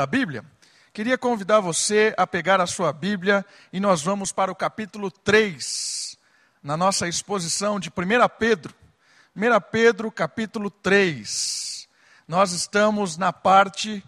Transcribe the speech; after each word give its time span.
a 0.00 0.06
Bíblia, 0.06 0.42
queria 0.90 1.18
convidar 1.18 1.60
você 1.60 2.14
a 2.16 2.26
pegar 2.26 2.62
a 2.62 2.66
sua 2.66 2.94
Bíblia 2.94 3.44
e 3.70 3.78
nós 3.78 4.00
vamos 4.00 4.32
para 4.32 4.50
o 4.50 4.54
capítulo 4.54 5.10
3, 5.10 6.16
na 6.62 6.78
nossa 6.78 7.06
exposição 7.06 7.78
de 7.78 7.90
1 7.90 7.92
Pedro. 8.38 8.74
1 9.36 9.40
Pedro, 9.70 10.10
capítulo 10.10 10.70
3. 10.70 11.86
Nós 12.26 12.52
estamos 12.52 13.18
na 13.18 13.34
parte 13.34 14.02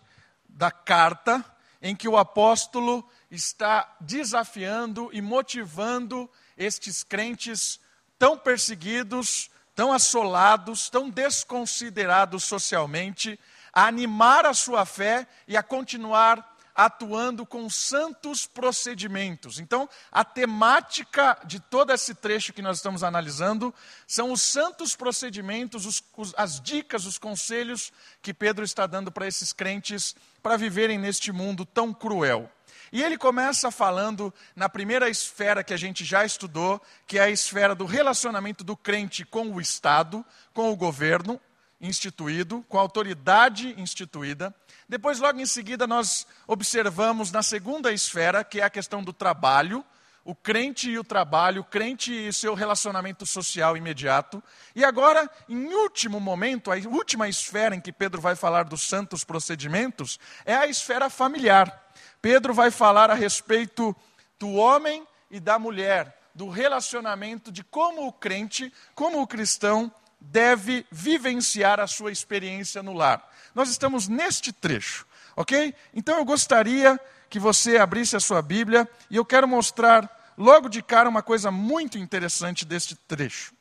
da 0.48 0.70
carta 0.70 1.44
em 1.82 1.94
que 1.94 2.08
o 2.08 2.16
apóstolo 2.16 3.06
está 3.30 3.94
desafiando 4.00 5.10
e 5.12 5.20
motivando 5.20 6.30
estes 6.56 7.04
crentes 7.04 7.78
tão 8.18 8.38
perseguidos, 8.38 9.50
tão 9.74 9.92
assolados, 9.92 10.88
tão 10.88 11.10
desconsiderados 11.10 12.42
socialmente, 12.44 13.38
a 13.74 13.86
animar 13.86 14.46
a 14.46 14.54
sua 14.54 14.86
fé 14.86 15.26
e 15.48 15.56
a 15.56 15.62
continuar 15.62 16.54
atuando 16.74 17.46
com 17.46 17.70
santos 17.70 18.46
procedimentos. 18.46 19.60
Então, 19.60 19.88
a 20.10 20.24
temática 20.24 21.38
de 21.44 21.60
todo 21.60 21.92
esse 21.92 22.14
trecho 22.14 22.52
que 22.52 22.62
nós 22.62 22.78
estamos 22.78 23.04
analisando 23.04 23.72
são 24.06 24.32
os 24.32 24.42
santos 24.42 24.96
procedimentos, 24.96 25.86
os, 25.86 26.02
os, 26.16 26.34
as 26.36 26.60
dicas, 26.60 27.06
os 27.06 27.16
conselhos 27.16 27.92
que 28.20 28.34
Pedro 28.34 28.64
está 28.64 28.86
dando 28.86 29.12
para 29.12 29.28
esses 29.28 29.52
crentes 29.52 30.16
para 30.42 30.56
viverem 30.56 30.98
neste 30.98 31.30
mundo 31.30 31.64
tão 31.64 31.94
cruel. 31.94 32.50
E 32.92 33.02
ele 33.02 33.16
começa 33.16 33.70
falando 33.70 34.32
na 34.54 34.68
primeira 34.68 35.08
esfera 35.08 35.64
que 35.64 35.74
a 35.74 35.76
gente 35.76 36.04
já 36.04 36.24
estudou, 36.24 36.80
que 37.06 37.18
é 37.18 37.22
a 37.22 37.30
esfera 37.30 37.74
do 37.74 37.86
relacionamento 37.86 38.62
do 38.62 38.76
crente 38.76 39.24
com 39.24 39.48
o 39.50 39.60
Estado, 39.60 40.24
com 40.52 40.70
o 40.70 40.76
governo 40.76 41.40
instituído, 41.84 42.64
com 42.68 42.78
a 42.78 42.80
autoridade 42.80 43.74
instituída. 43.78 44.54
Depois, 44.88 45.20
logo 45.20 45.38
em 45.38 45.46
seguida, 45.46 45.86
nós 45.86 46.26
observamos 46.46 47.30
na 47.30 47.42
segunda 47.42 47.92
esfera, 47.92 48.42
que 48.42 48.60
é 48.60 48.64
a 48.64 48.70
questão 48.70 49.02
do 49.02 49.12
trabalho, 49.12 49.84
o 50.24 50.34
crente 50.34 50.90
e 50.90 50.98
o 50.98 51.04
trabalho, 51.04 51.60
o 51.60 51.64
crente 51.64 52.10
e 52.10 52.32
seu 52.32 52.54
relacionamento 52.54 53.26
social 53.26 53.76
imediato. 53.76 54.42
E 54.74 54.82
agora, 54.82 55.30
em 55.48 55.66
último 55.74 56.18
momento, 56.18 56.72
a 56.72 56.76
última 56.76 57.28
esfera 57.28 57.74
em 57.74 57.80
que 57.80 57.92
Pedro 57.92 58.22
vai 58.22 58.34
falar 58.34 58.64
dos 58.64 58.88
santos 58.88 59.22
procedimentos 59.22 60.18
é 60.46 60.54
a 60.54 60.66
esfera 60.66 61.10
familiar. 61.10 61.92
Pedro 62.22 62.54
vai 62.54 62.70
falar 62.70 63.10
a 63.10 63.14
respeito 63.14 63.94
do 64.38 64.54
homem 64.54 65.06
e 65.30 65.38
da 65.38 65.58
mulher, 65.58 66.18
do 66.34 66.48
relacionamento, 66.48 67.52
de 67.52 67.62
como 67.62 68.06
o 68.06 68.12
crente, 68.12 68.72
como 68.94 69.20
o 69.20 69.26
cristão, 69.26 69.92
deve 70.30 70.86
vivenciar 70.90 71.80
a 71.80 71.86
sua 71.86 72.10
experiência 72.10 72.82
no 72.82 72.92
lar. 72.92 73.28
Nós 73.54 73.68
estamos 73.68 74.08
neste 74.08 74.52
trecho, 74.52 75.06
ok? 75.36 75.74
Então 75.92 76.18
eu 76.18 76.24
gostaria 76.24 76.98
que 77.28 77.38
você 77.38 77.78
abrisse 77.78 78.16
a 78.16 78.20
sua 78.20 78.42
Bíblia 78.42 78.88
e 79.10 79.16
eu 79.16 79.24
quero 79.24 79.46
mostrar 79.46 80.34
logo 80.36 80.68
de 80.68 80.82
cara 80.82 81.08
uma 81.08 81.22
coisa 81.22 81.50
muito 81.50 81.98
interessante 81.98 82.64
deste 82.64 82.96
trecho. 82.96 83.52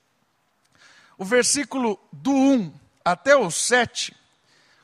O 1.18 1.26
versículo 1.26 2.00
do 2.12 2.32
1 2.32 2.74
até 3.06 3.36
o 3.36 3.52
7, 3.52 4.16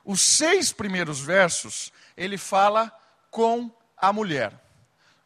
os 0.05 0.21
seis 0.21 0.71
primeiros 0.71 1.19
versos, 1.19 1.91
ele 2.15 2.37
fala 2.37 2.91
com 3.31 3.71
a 3.97 4.13
mulher. 4.13 4.53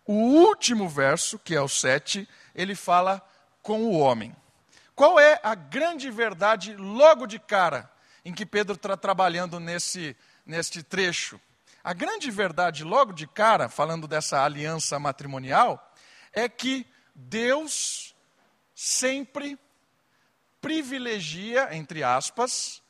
O 0.05 0.13
último 0.13 0.87
verso, 0.89 1.39
que 1.39 1.55
é 1.55 1.61
o 1.61 1.67
7, 1.67 2.27
ele 2.53 2.75
fala 2.75 3.21
com 3.61 3.83
o 3.83 3.97
homem. 3.97 4.35
Qual 4.95 5.19
é 5.19 5.39
a 5.43 5.55
grande 5.55 6.09
verdade 6.11 6.75
logo 6.75 7.25
de 7.25 7.39
cara 7.39 7.91
em 8.23 8.33
que 8.33 8.45
Pedro 8.45 8.75
está 8.75 8.95
trabalhando 8.95 9.59
nesse, 9.59 10.15
neste 10.45 10.83
trecho? 10.83 11.39
A 11.83 11.93
grande 11.93 12.31
verdade 12.31 12.83
logo 12.83 13.11
de 13.11 13.27
cara, 13.27 13.67
falando 13.67 14.07
dessa 14.07 14.43
aliança 14.43 14.97
matrimonial, 14.99 15.93
é 16.31 16.47
que 16.47 16.87
Deus 17.13 18.15
sempre 18.73 19.59
privilegia, 20.61 21.75
entre 21.75 22.03
aspas, 22.03 22.81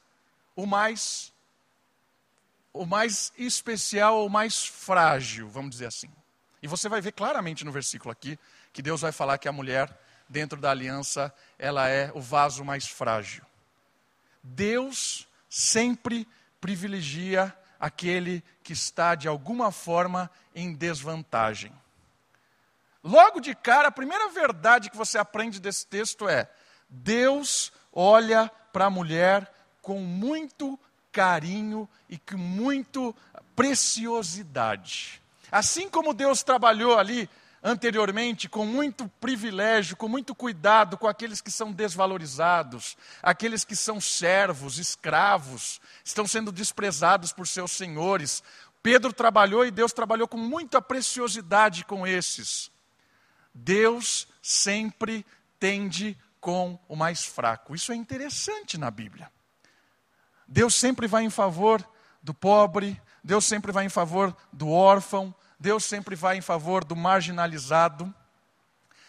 o 0.56 0.66
mais 0.66 1.34
o 2.72 2.88
mais 2.88 3.32
especial, 3.38 4.26
o 4.26 4.30
mais 4.30 4.66
frágil, 4.66 5.48
vamos 5.48 5.72
dizer 5.72 5.86
assim. 5.86 6.10
E 6.62 6.68
você 6.68 6.90
vai 6.90 7.02
ver 7.02 7.12
claramente 7.12 7.64
no 7.64 7.72
versículo 7.72 8.12
aqui 8.12 8.38
que 8.72 8.82
Deus 8.82 9.02
vai 9.02 9.12
falar 9.12 9.38
que 9.38 9.48
a 9.48 9.52
mulher, 9.52 9.96
dentro 10.34 10.60
da 10.60 10.72
aliança, 10.72 11.32
ela 11.60 11.88
é 11.88 12.12
o 12.16 12.20
vaso 12.20 12.66
mais 12.66 12.88
frágil. 12.88 13.46
Deus 14.42 15.28
sempre 15.48 16.28
privilegia 16.60 17.56
aquele 17.80 18.44
que 18.64 18.74
está, 18.74 19.14
de 19.14 19.28
alguma 19.28 19.72
forma, 19.72 20.30
em 20.56 20.74
desvantagem. 20.74 21.72
Logo 23.04 23.40
de 23.40 23.54
cara, 23.54 23.90
a 23.90 23.92
primeira 23.92 24.30
verdade 24.30 24.90
que 24.90 24.98
você 24.98 25.20
aprende 25.20 25.60
desse 25.60 25.86
texto 25.86 26.28
é: 26.28 26.50
Deus 26.90 27.72
olha 27.92 28.52
para 28.72 28.86
a 28.86 28.90
mulher 28.90 29.54
com 29.82 30.00
muito 30.00 30.80
carinho 31.12 31.88
e 32.10 32.18
com 32.18 32.38
muito 32.38 33.16
preciosidade. 33.56 35.22
Assim 35.52 35.88
como 35.88 36.14
Deus 36.14 36.42
trabalhou 36.42 36.98
ali 36.98 37.30
anteriormente 37.64 38.50
com 38.50 38.66
muito 38.66 39.08
privilégio, 39.22 39.96
com 39.96 40.10
muito 40.10 40.36
cuidado 40.36 40.98
com 40.98 41.08
aqueles 41.08 41.40
que 41.40 41.50
são 41.50 41.72
desvalorizados, 41.72 42.98
aqueles 43.22 43.64
que 43.64 43.76
são 43.76 44.02
servos, 44.02 44.78
escravos, 44.78 45.80
estão 46.04 46.28
sendo 46.28 46.52
desprezados 46.52 47.32
por 47.32 47.48
seus 47.48 47.72
senhores. 47.72 48.44
Pedro 48.82 49.14
trabalhou 49.14 49.66
e 49.66 49.72
Deus 49.72 49.94
trabalhou 49.94 50.28
com 50.28 50.38
muita 50.38 50.82
preciosidade 50.82 51.86
com 51.86 52.06
esses. 52.06 52.70
Deus 53.54 54.28
sempre 54.42 55.26
tende 55.58 56.18
com 56.42 56.78
o 56.90 56.96
mais 56.98 57.24
fraco. 57.24 57.74
Isso 57.74 57.94
é 57.94 57.96
interessante 57.96 58.78
na 58.78 58.92
Bíblia. 58.92 59.32
Deus 60.46 60.76
sempre 60.76 61.08
vai 61.08 61.24
em 61.24 61.30
favor 61.30 61.88
do 62.22 62.34
pobre, 62.34 63.02
Deus 63.24 63.46
sempre 63.46 63.72
vai 63.72 63.86
em 63.86 63.90
favor 63.90 64.36
do 64.52 64.70
órfão, 64.70 65.34
Deus 65.64 65.86
sempre 65.86 66.14
vai 66.14 66.36
em 66.36 66.42
favor 66.42 66.84
do 66.84 66.94
marginalizado. 66.94 68.14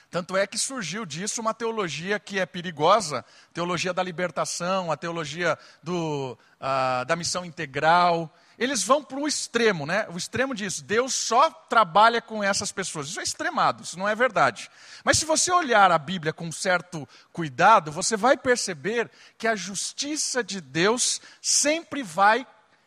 Tanto 0.09 0.37
é 0.37 0.47
que 0.47 0.57
surgiu 0.57 1.05
disso 1.05 1.41
uma 1.41 1.53
teologia 1.53 2.21
que 2.21 2.39
é 2.39 2.47
perigosa, 2.47 3.25
teologia 3.53 3.93
da 3.93 4.05
libertação, 4.05 4.93
a 4.93 4.97
teologia 4.97 5.59
do, 5.83 6.39
uh, 6.61 7.05
da 7.07 7.17
missão 7.17 7.45
integral, 7.45 8.33
eles 8.57 8.85
vão 8.85 9.03
para 9.03 9.19
o 9.19 9.27
extremo, 9.27 9.85
né? 9.85 10.07
O 10.11 10.17
extremo 10.17 10.55
diz, 10.55 10.81
Deus 10.81 11.13
só 11.13 11.51
trabalha 11.51 12.23
com 12.23 12.41
essas 12.41 12.71
pessoas. 12.71 13.09
Isso 13.09 13.19
é 13.19 13.25
extremado, 13.25 13.83
isso 13.83 13.99
não 13.99 14.09
é 14.09 14.15
verdade. 14.15 14.71
Mas 15.03 15.19
se 15.19 15.25
você 15.25 15.51
olhar 15.51 15.91
a 15.91 15.99
Bíblia 15.99 16.33
com 16.33 16.53
certo 16.53 17.09
cuidado, 17.33 17.91
você 17.91 18.17
vai 18.17 18.37
perceber 18.37 19.11
que 19.37 19.49
a 19.49 19.57
justiça 19.57 20.45
de 20.45 20.61
Deus 20.61 21.21
sempre 21.43 22.05
vai 22.05 22.47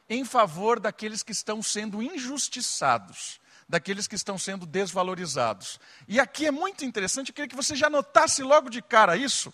em 0.09 0.23
favor 0.23 0.79
daqueles 0.79 1.21
que 1.21 1.33
estão 1.33 1.61
sendo 1.61 2.01
injustiçados, 2.01 3.41
daqueles 3.67 4.07
que 4.07 4.15
estão 4.15 4.37
sendo 4.37 4.65
desvalorizados. 4.65 5.79
E 6.07 6.19
aqui 6.19 6.45
é 6.45 6.51
muito 6.51 6.85
interessante, 6.85 7.29
eu 7.29 7.35
queria 7.35 7.49
que 7.49 7.55
você 7.55 7.75
já 7.75 7.89
notasse 7.89 8.41
logo 8.41 8.69
de 8.69 8.81
cara 8.81 9.17
isso, 9.17 9.53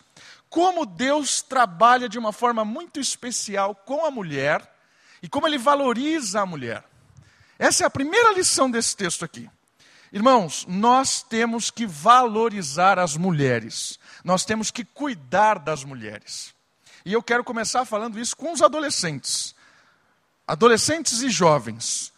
como 0.49 0.85
Deus 0.85 1.41
trabalha 1.41 2.07
de 2.07 2.19
uma 2.19 2.31
forma 2.31 2.63
muito 2.63 2.99
especial 2.99 3.73
com 3.73 4.05
a 4.05 4.11
mulher 4.11 4.71
e 5.21 5.27
como 5.27 5.47
ele 5.47 5.57
valoriza 5.57 6.41
a 6.41 6.45
mulher. 6.45 6.83
Essa 7.57 7.83
é 7.83 7.87
a 7.87 7.89
primeira 7.89 8.33
lição 8.33 8.69
desse 8.69 8.95
texto 8.95 9.25
aqui. 9.25 9.49
Irmãos, 10.11 10.65
nós 10.67 11.23
temos 11.23 11.71
que 11.71 11.87
valorizar 11.87 12.99
as 12.99 13.17
mulheres, 13.17 13.97
nós 14.23 14.45
temos 14.45 14.69
que 14.69 14.83
cuidar 14.83 15.57
das 15.57 15.83
mulheres. 15.83 16.53
E 17.03 17.11
eu 17.11 17.23
quero 17.23 17.43
começar 17.43 17.83
falando 17.83 18.19
isso 18.19 18.37
com 18.37 18.53
os 18.53 18.61
adolescentes. 18.61 19.55
Adolescentes 20.47 21.21
e 21.21 21.29
jovens, 21.29 22.13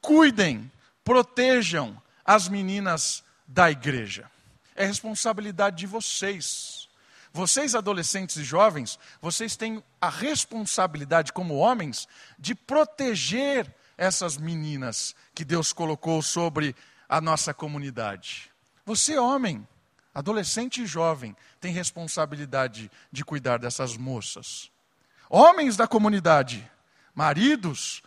cuidem, 0.00 0.70
protejam 1.08 1.96
as 2.22 2.50
meninas 2.50 3.24
da 3.46 3.70
igreja. 3.70 4.30
É 4.76 4.84
responsabilidade 4.84 5.78
de 5.78 5.86
vocês. 5.86 6.86
Vocês, 7.32 7.74
adolescentes 7.74 8.36
e 8.36 8.44
jovens, 8.44 8.98
vocês 9.18 9.56
têm 9.56 9.82
a 9.98 10.10
responsabilidade, 10.10 11.32
como 11.32 11.56
homens, 11.56 12.06
de 12.38 12.54
proteger 12.54 13.74
essas 13.96 14.36
meninas 14.36 15.16
que 15.34 15.46
Deus 15.46 15.72
colocou 15.72 16.20
sobre 16.20 16.76
a 17.08 17.22
nossa 17.22 17.54
comunidade. 17.54 18.50
Você, 18.84 19.16
homem, 19.16 19.66
adolescente 20.14 20.82
e 20.82 20.86
jovem, 20.86 21.34
tem 21.58 21.72
responsabilidade 21.72 22.90
de 23.10 23.24
cuidar 23.24 23.58
dessas 23.58 23.96
moças. 23.96 24.70
Homens 25.30 25.74
da 25.74 25.88
comunidade, 25.88 26.70
maridos, 27.14 28.02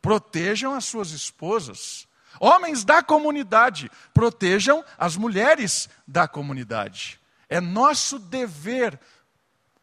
protejam 0.00 0.72
as 0.72 0.84
suas 0.84 1.10
esposas. 1.10 2.06
Homens 2.40 2.84
da 2.84 3.02
comunidade, 3.02 3.90
protejam 4.12 4.84
as 4.98 5.16
mulheres 5.16 5.88
da 6.06 6.26
comunidade. 6.26 7.20
É 7.48 7.60
nosso 7.60 8.18
dever 8.18 8.98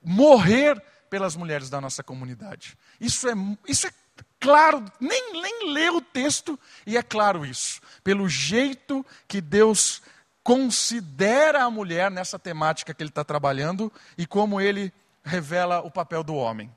morrer 0.04 0.82
pelas 1.10 1.36
mulheres 1.36 1.70
da 1.70 1.80
nossa 1.80 2.04
comunidade. 2.04 2.78
Isso 3.00 3.28
é, 3.30 3.34
isso 3.68 3.88
é 3.88 3.92
claro, 4.40 4.84
nem, 5.00 5.42
nem 5.42 5.72
lê 5.74 5.90
o 5.90 6.02
texto, 6.02 6.60
e 6.86 6.98
é 6.98 7.04
claro 7.04 7.46
isso. 7.46 7.82
Pelo 8.04 8.28
jeito 8.28 9.06
que 9.28 9.40
Deus 9.40 10.02
considera 10.44 11.64
a 11.64 11.70
mulher 11.70 12.10
nessa 12.10 12.40
temática 12.40 12.94
que 12.94 13.04
ele 13.04 13.10
está 13.10 13.24
trabalhando 13.24 13.92
e 14.18 14.26
como 14.26 14.60
ele 14.60 14.92
revela 15.24 15.82
o 15.82 15.92
papel 15.92 16.24
do 16.24 16.34
homem. 16.34 16.72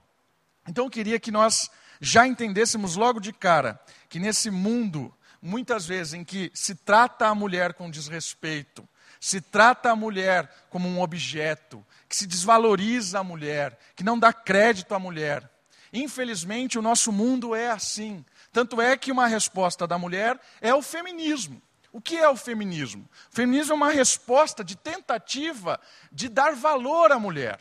Então 0.69 0.85
eu 0.85 0.91
queria 0.91 1.19
que 1.19 1.31
nós 1.31 1.71
já 2.01 2.27
entendêssemos 2.27 2.97
logo 2.97 3.21
de 3.21 3.33
cara 3.33 3.81
que 4.09 4.19
nesse 4.19 4.51
mundo, 4.51 5.13
muitas 5.45 5.85
vezes 5.85 6.15
em 6.15 6.25
que 6.25 6.51
se 6.55 6.75
trata 6.75 7.27
a 7.29 7.35
mulher 7.35 7.75
com 7.75 7.91
desrespeito, 7.91 8.89
se 9.21 9.43
trata 9.43 9.91
a 9.91 9.97
mulher 9.97 10.51
como 10.71 10.89
um 10.89 11.03
objeto, 11.03 11.85
que 12.09 12.17
se 12.17 12.27
desvaloriza 12.27 13.19
a 13.19 13.25
mulher, 13.25 13.79
que 13.95 14.03
não 14.03 14.19
dá 14.19 14.33
crédito 14.33 14.95
à 14.95 14.99
mulher. 14.99 15.49
Infelizmente, 15.93 16.79
o 16.79 16.83
nosso 16.83 17.13
mundo 17.13 17.55
é 17.55 17.71
assim. 17.71 18.25
Tanto 18.53 18.81
é 18.81 18.97
que 18.97 19.13
uma 19.13 19.27
resposta 19.27 19.87
da 19.87 19.99
mulher 19.99 20.41
é 20.61 20.75
o 20.75 20.83
feminismo. 20.83 21.63
O 21.93 22.01
que 22.01 22.17
é 22.17 22.29
o 22.29 22.37
feminismo? 22.37 23.09
O 23.31 23.35
feminismo 23.35 23.73
é 23.73 23.77
uma 23.77 23.91
resposta 23.91 24.65
de 24.65 24.77
tentativa 24.77 25.79
de 26.11 26.29
dar 26.29 26.55
valor 26.55 27.13
à 27.13 27.19
mulher. 27.19 27.61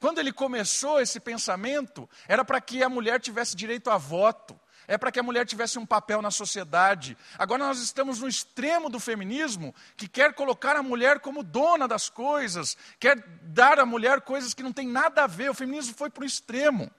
Quando 0.00 0.18
ele 0.18 0.32
começou 0.32 1.00
esse 1.00 1.20
pensamento, 1.20 2.08
era 2.26 2.44
para 2.44 2.60
que 2.60 2.82
a 2.82 2.88
mulher 2.88 3.20
tivesse 3.20 3.54
direito 3.54 3.90
a 3.90 3.98
voto, 3.98 4.58
é 4.90 4.98
para 4.98 5.12
que 5.12 5.20
a 5.20 5.22
mulher 5.22 5.46
tivesse 5.46 5.78
um 5.78 5.86
papel 5.86 6.20
na 6.20 6.32
sociedade. 6.32 7.16
Agora 7.38 7.64
nós 7.64 7.80
estamos 7.80 8.18
no 8.18 8.26
extremo 8.26 8.90
do 8.90 8.98
feminismo, 8.98 9.72
que 9.96 10.08
quer 10.08 10.34
colocar 10.34 10.74
a 10.74 10.82
mulher 10.82 11.20
como 11.20 11.44
dona 11.44 11.86
das 11.86 12.10
coisas, 12.10 12.76
quer 12.98 13.24
dar 13.40 13.78
à 13.78 13.86
mulher 13.86 14.20
coisas 14.22 14.52
que 14.52 14.64
não 14.64 14.72
tem 14.72 14.88
nada 14.88 15.22
a 15.22 15.26
ver. 15.28 15.48
O 15.48 15.54
feminismo 15.54 15.94
foi 15.94 16.10
para 16.10 16.24
o 16.24 16.26
extremo. 16.26 16.90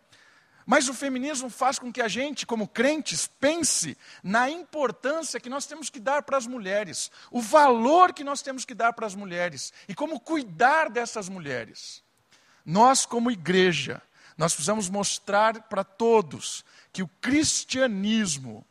Mas 0.66 0.88
o 0.88 0.94
feminismo 0.94 1.50
faz 1.50 1.78
com 1.78 1.92
que 1.92 2.02
a 2.02 2.08
gente, 2.08 2.46
como 2.46 2.66
crentes, 2.66 3.28
pense 3.28 3.98
na 4.24 4.50
importância 4.50 5.38
que 5.38 5.50
nós 5.50 5.66
temos 5.66 5.90
que 5.90 6.00
dar 6.00 6.24
para 6.24 6.38
as 6.38 6.48
mulheres, 6.48 7.12
o 7.30 7.42
valor 7.42 8.14
que 8.14 8.24
nós 8.24 8.42
temos 8.42 8.64
que 8.64 8.74
dar 8.74 8.94
para 8.94 9.06
as 9.06 9.16
mulheres 9.16 9.74
e 9.90 9.94
como 9.94 10.18
cuidar 10.18 10.90
dessas 10.90 11.28
mulheres. 11.28 12.02
Nós, 12.66 13.06
como 13.06 13.30
igreja, 13.30 14.02
nós 14.38 14.54
precisamos 14.54 14.88
mostrar 14.88 15.64
para 15.64 15.84
todos 15.84 16.64
que 16.92 17.04
o 17.04 17.08
cristianismo 17.20 18.66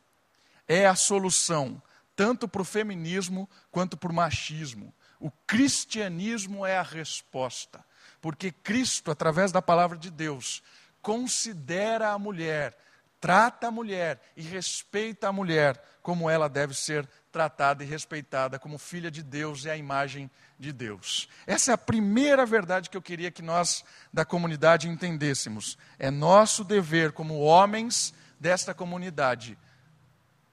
é 0.67 0.85
a 0.85 0.95
solução, 0.95 1.81
tanto 2.15 2.47
para 2.47 2.61
o 2.61 2.65
feminismo 2.65 3.49
quanto 3.71 3.97
para 3.97 4.11
o 4.11 4.15
machismo. 4.15 4.93
O 5.19 5.31
cristianismo 5.45 6.65
é 6.65 6.77
a 6.77 6.83
resposta, 6.83 7.83
porque 8.19 8.51
Cristo, 8.51 9.11
através 9.11 9.51
da 9.51 9.61
palavra 9.61 9.97
de 9.97 10.09
Deus, 10.09 10.63
considera 11.01 12.09
a 12.11 12.19
mulher, 12.19 12.77
trata 13.19 13.67
a 13.67 13.71
mulher 13.71 14.21
e 14.35 14.41
respeita 14.41 15.27
a 15.27 15.31
mulher 15.31 15.81
como 16.01 16.29
ela 16.29 16.47
deve 16.47 16.73
ser 16.73 17.07
tratada 17.31 17.83
e 17.83 17.87
respeitada 17.87 18.59
como 18.59 18.77
filha 18.77 19.09
de 19.09 19.23
Deus 19.23 19.63
e 19.65 19.69
a 19.69 19.77
imagem 19.77 20.29
de 20.59 20.73
Deus. 20.73 21.29
Essa 21.47 21.71
é 21.71 21.73
a 21.73 21.77
primeira 21.77 22.45
verdade 22.45 22.89
que 22.89 22.97
eu 22.97 23.01
queria 23.01 23.31
que 23.31 23.41
nós 23.41 23.83
da 24.11 24.25
comunidade 24.25 24.89
entendêssemos. 24.89 25.77
É 25.97 26.11
nosso 26.11 26.63
dever 26.63 27.11
como 27.13 27.39
homens 27.39 28.13
desta 28.39 28.73
comunidade 28.73 29.57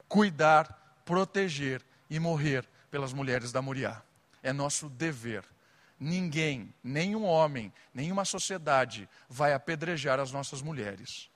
cuidar, 0.09 1.03
proteger 1.05 1.83
e 2.09 2.19
morrer 2.19 2.67
pelas 2.91 3.13
mulheres 3.13 3.53
da 3.53 3.61
Moriá. 3.61 4.03
É 4.43 4.53
nosso 4.53 4.89
dever. 4.89 5.45
Ninguém, 6.01 6.73
nenhum 6.83 7.25
homem, 7.25 7.73
nenhuma 7.93 8.25
sociedade 8.25 9.09
vai 9.29 9.53
apedrejar 9.53 10.21
as 10.21 10.31
nossas 10.31 10.63
mulheres. 10.63 11.29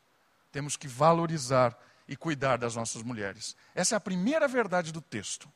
Temos 0.52 0.76
que 0.76 0.86
valorizar 0.86 1.76
e 2.08 2.16
cuidar 2.16 2.56
das 2.56 2.74
nossas 2.74 3.02
mulheres. 3.02 3.56
Essa 3.74 3.94
é 3.94 3.96
a 3.96 4.00
primeira 4.00 4.46
verdade 4.48 4.92
do 4.92 5.00
texto. 5.00 5.48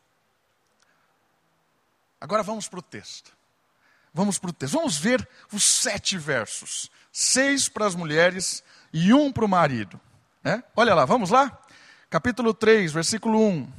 Agora 2.20 2.42
vamos 2.42 2.68
para 2.68 2.78
o 2.78 2.82
texto. 2.82 3.32
Vamos 4.12 4.38
para 4.38 4.50
o 4.50 4.52
texto. 4.52 4.74
Vamos 4.74 4.96
ver 4.96 5.28
os 5.52 5.62
sete 5.62 6.16
versos: 6.16 6.90
seis 7.12 7.68
para 7.68 7.86
as 7.86 7.94
mulheres 7.94 8.64
e 8.92 9.12
um 9.12 9.30
para 9.30 9.44
o 9.44 9.48
marido. 9.48 10.00
Né? 10.42 10.62
Olha 10.74 10.94
lá, 10.94 11.04
vamos 11.04 11.30
lá? 11.30 11.60
Capítulo 12.08 12.54
3, 12.54 12.92
versículo 12.92 13.38
1. 13.38 13.72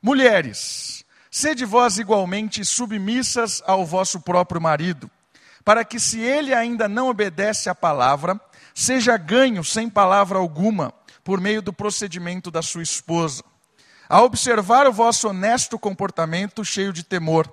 Mulheres, 0.00 1.04
sede 1.30 1.64
vós 1.64 1.98
igualmente 1.98 2.64
submissas 2.64 3.62
ao 3.66 3.84
vosso 3.84 4.20
próprio 4.20 4.60
marido, 4.60 5.10
para 5.64 5.84
que, 5.84 6.00
se 6.00 6.20
ele 6.20 6.54
ainda 6.54 6.88
não 6.88 7.08
obedece 7.08 7.68
à 7.68 7.74
palavra, 7.74 8.40
seja 8.74 9.16
ganho 9.16 9.62
sem 9.62 9.90
palavra 9.90 10.38
alguma 10.38 10.94
por 11.24 11.40
meio 11.40 11.62
do 11.62 11.72
procedimento 11.72 12.50
da 12.50 12.62
sua 12.62 12.82
esposa. 12.82 13.44
A 14.08 14.22
observar 14.22 14.86
o 14.86 14.92
vosso 14.92 15.28
honesto 15.28 15.78
comportamento 15.78 16.64
cheio 16.64 16.92
de 16.92 17.02
temor, 17.02 17.50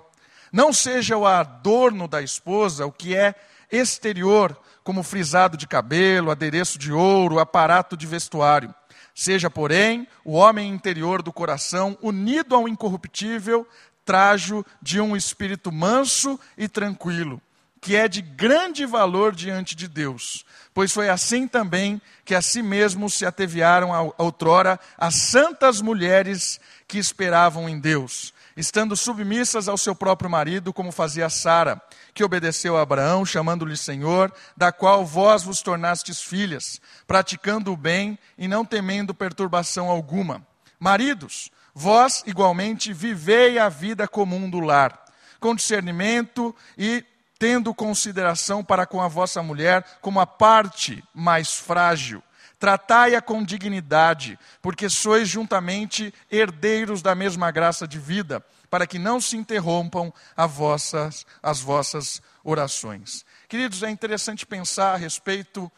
não 0.52 0.72
seja 0.72 1.16
o 1.16 1.26
adorno 1.26 2.08
da 2.08 2.20
esposa 2.20 2.84
o 2.84 2.92
que 2.92 3.14
é 3.14 3.34
exterior, 3.70 4.58
como 4.82 5.02
frisado 5.02 5.56
de 5.56 5.66
cabelo, 5.66 6.30
adereço 6.30 6.78
de 6.78 6.92
ouro, 6.92 7.38
aparato 7.38 7.96
de 7.96 8.06
vestuário. 8.06 8.74
Seja, 9.14 9.48
porém, 9.48 10.08
o 10.24 10.32
homem 10.32 10.72
interior 10.72 11.22
do 11.22 11.32
coração 11.32 11.96
unido 12.02 12.54
ao 12.54 12.68
incorruptível, 12.68 13.66
trajo 14.04 14.64
de 14.82 15.00
um 15.00 15.16
espírito 15.16 15.70
manso 15.70 16.38
e 16.58 16.66
tranquilo 16.66 17.40
que 17.80 17.96
é 17.96 18.06
de 18.06 18.20
grande 18.20 18.84
valor 18.84 19.34
diante 19.34 19.74
de 19.74 19.88
Deus, 19.88 20.44
pois 20.74 20.92
foi 20.92 21.08
assim 21.08 21.48
também 21.48 22.00
que 22.24 22.34
a 22.34 22.42
si 22.42 22.62
mesmos 22.62 23.14
se 23.14 23.24
ateviaram 23.24 24.14
outrora 24.18 24.78
as 24.98 25.14
santas 25.14 25.80
mulheres 25.80 26.60
que 26.86 26.98
esperavam 26.98 27.68
em 27.68 27.80
Deus, 27.80 28.34
estando 28.56 28.94
submissas 28.96 29.66
ao 29.66 29.78
seu 29.78 29.94
próprio 29.94 30.28
marido, 30.28 30.72
como 30.72 30.92
fazia 30.92 31.30
Sara, 31.30 31.80
que 32.12 32.22
obedeceu 32.22 32.76
a 32.76 32.82
Abraão, 32.82 33.24
chamando-lhe 33.24 33.76
Senhor, 33.76 34.32
da 34.56 34.70
qual 34.70 35.06
vós 35.06 35.42
vos 35.42 35.62
tornastes 35.62 36.20
filhas, 36.20 36.80
praticando 37.06 37.72
o 37.72 37.76
bem 37.76 38.18
e 38.36 38.46
não 38.46 38.64
temendo 38.64 39.14
perturbação 39.14 39.88
alguma. 39.88 40.46
Maridos, 40.78 41.50
vós 41.74 42.22
igualmente 42.26 42.92
vivei 42.92 43.58
a 43.58 43.68
vida 43.68 44.06
comum 44.06 44.50
do 44.50 44.60
lar, 44.60 45.04
com 45.38 45.54
discernimento 45.54 46.54
e 46.76 47.04
tendo 47.40 47.74
consideração 47.74 48.62
para 48.62 48.84
com 48.84 49.00
a 49.00 49.08
vossa 49.08 49.42
mulher 49.42 49.82
como 50.02 50.20
a 50.20 50.26
parte 50.26 51.02
mais 51.14 51.54
frágil. 51.54 52.22
Tratai-a 52.58 53.22
com 53.22 53.42
dignidade, 53.42 54.38
porque 54.60 54.90
sois 54.90 55.26
juntamente 55.26 56.12
herdeiros 56.30 57.00
da 57.00 57.14
mesma 57.14 57.50
graça 57.50 57.88
de 57.88 57.98
vida, 57.98 58.44
para 58.68 58.86
que 58.86 58.98
não 58.98 59.18
se 59.18 59.38
interrompam 59.38 60.12
vossas, 60.50 61.24
as 61.42 61.62
vossas 61.62 62.20
orações. 62.44 63.24
Queridos, 63.48 63.82
é 63.82 63.88
interessante 63.88 64.44
pensar 64.44 64.92
a 64.92 64.98
respeito, 64.98 65.72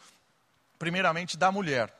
primeiramente, 0.77 1.37
da 1.37 1.49
mulher. 1.49 1.97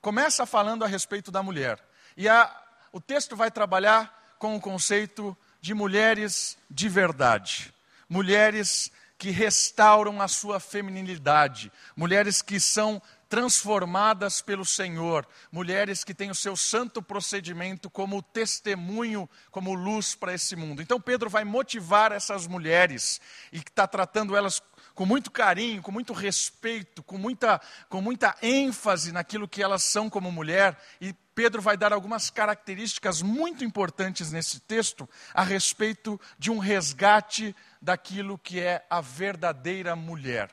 Começa 0.00 0.44
falando 0.44 0.84
a 0.84 0.88
respeito 0.88 1.30
da 1.30 1.40
mulher. 1.40 1.78
E 2.16 2.28
a, 2.28 2.52
o 2.90 3.00
texto 3.00 3.36
vai 3.36 3.52
trabalhar 3.52 4.34
com 4.40 4.56
o 4.56 4.60
conceito 4.60 5.36
de 5.60 5.72
mulheres 5.72 6.58
de 6.68 6.88
verdade. 6.88 7.72
Mulheres 8.08 8.90
que 9.24 9.30
restauram 9.30 10.20
a 10.20 10.28
sua 10.28 10.60
feminilidade, 10.60 11.72
mulheres 11.96 12.42
que 12.42 12.60
são 12.60 13.00
transformadas 13.26 14.42
pelo 14.42 14.66
Senhor, 14.66 15.26
mulheres 15.50 16.04
que 16.04 16.12
têm 16.12 16.30
o 16.30 16.34
seu 16.34 16.54
santo 16.54 17.00
procedimento 17.00 17.88
como 17.88 18.20
testemunho, 18.20 19.26
como 19.50 19.72
luz 19.72 20.14
para 20.14 20.34
esse 20.34 20.54
mundo. 20.54 20.82
Então 20.82 21.00
Pedro 21.00 21.30
vai 21.30 21.42
motivar 21.42 22.12
essas 22.12 22.46
mulheres 22.46 23.18
e 23.50 23.60
está 23.60 23.86
tratando 23.86 24.36
elas 24.36 24.60
com 24.94 25.06
muito 25.06 25.30
carinho, 25.30 25.80
com 25.80 25.90
muito 25.90 26.12
respeito, 26.12 27.02
com 27.02 27.16
muita, 27.16 27.58
com 27.88 28.02
muita 28.02 28.36
ênfase 28.42 29.10
naquilo 29.10 29.48
que 29.48 29.62
elas 29.62 29.84
são 29.84 30.10
como 30.10 30.30
mulher, 30.30 30.78
e 31.00 31.14
Pedro 31.34 31.60
vai 31.60 31.76
dar 31.76 31.92
algumas 31.92 32.30
características 32.30 33.20
muito 33.20 33.64
importantes 33.64 34.30
nesse 34.30 34.60
texto 34.60 35.08
a 35.32 35.42
respeito 35.42 36.20
de 36.38 36.50
um 36.50 36.58
resgate 36.58 37.54
daquilo 37.82 38.38
que 38.38 38.60
é 38.60 38.86
a 38.88 39.00
verdadeira 39.00 39.96
mulher. 39.96 40.50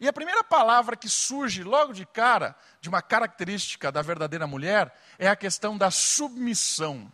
E 0.00 0.08
a 0.08 0.12
primeira 0.12 0.42
palavra 0.42 0.96
que 0.96 1.08
surge 1.08 1.62
logo 1.62 1.92
de 1.92 2.06
cara, 2.06 2.56
de 2.80 2.88
uma 2.88 3.02
característica 3.02 3.92
da 3.92 4.00
verdadeira 4.00 4.46
mulher, 4.46 4.92
é 5.18 5.28
a 5.28 5.36
questão 5.36 5.76
da 5.76 5.90
submissão. 5.90 7.10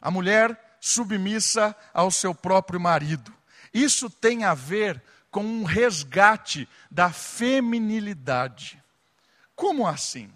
A 0.00 0.10
mulher 0.10 0.78
submissa 0.80 1.74
ao 1.92 2.10
seu 2.10 2.34
próprio 2.34 2.78
marido. 2.78 3.34
Isso 3.74 4.08
tem 4.08 4.44
a 4.44 4.54
ver 4.54 5.02
com 5.30 5.44
um 5.44 5.64
resgate 5.64 6.68
da 6.90 7.10
feminilidade. 7.10 8.82
Como 9.54 9.86
assim? 9.86 10.32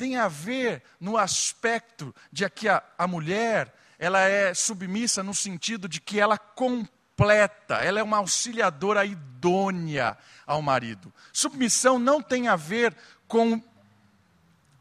Tem 0.00 0.16
a 0.16 0.28
ver 0.28 0.82
no 0.98 1.18
aspecto 1.18 2.14
de 2.32 2.48
que 2.48 2.70
a, 2.70 2.82
a 2.96 3.06
mulher 3.06 3.70
ela 3.98 4.20
é 4.20 4.54
submissa 4.54 5.22
no 5.22 5.34
sentido 5.34 5.86
de 5.86 6.00
que 6.00 6.18
ela 6.18 6.38
completa, 6.38 7.74
ela 7.74 8.00
é 8.00 8.02
uma 8.02 8.16
auxiliadora 8.16 9.04
idônea 9.04 10.16
ao 10.46 10.62
marido. 10.62 11.12
Submissão 11.34 11.98
não 11.98 12.22
tem 12.22 12.48
a 12.48 12.56
ver 12.56 12.96
com 13.28 13.62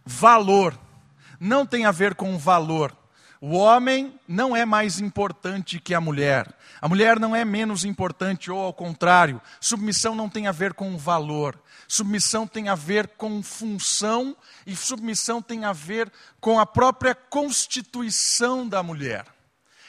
valor, 0.06 0.80
não 1.38 1.66
tem 1.66 1.86
a 1.86 1.92
ver 1.92 2.16
com 2.16 2.38
valor. 2.38 2.96
O 3.42 3.56
homem 3.56 4.20
não 4.28 4.54
é 4.54 4.66
mais 4.66 5.00
importante 5.00 5.80
que 5.80 5.94
a 5.94 6.02
mulher. 6.02 6.54
A 6.82 6.90
mulher 6.90 7.18
não 7.20 7.34
é 7.34 7.46
menos 7.46 7.86
importante, 7.86 8.52
ou 8.52 8.60
ao 8.60 8.74
contrário. 8.74 9.42
Submissão 9.62 10.14
não 10.14 10.28
tem 10.28 10.48
a 10.48 10.52
ver 10.52 10.74
com 10.74 10.98
valor. 10.98 11.58
Submissão 11.88 12.46
tem 12.46 12.68
a 12.68 12.76
ver 12.76 13.08
com 13.10 13.42
função, 13.42 14.36
e 14.66 14.76
submissão 14.76 15.42
tem 15.42 15.64
a 15.64 15.72
ver 15.72 16.12
com 16.42 16.60
a 16.60 16.66
própria 16.66 17.16
constituição 17.16 18.68
da 18.68 18.84
mulher. 18.84 19.26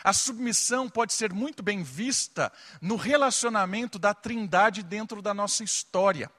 A 0.02 0.12
submissão 0.12 0.88
pode 0.88 1.12
ser 1.12 1.32
muito 1.32 1.62
bem 1.62 1.82
vista 1.82 2.52
no 2.80 2.96
relacionamento 2.96 3.98
da 3.98 4.14
trindade 4.14 4.82
dentro 4.82 5.20
da 5.20 5.34
nossa 5.34 5.62
história. 5.62 6.30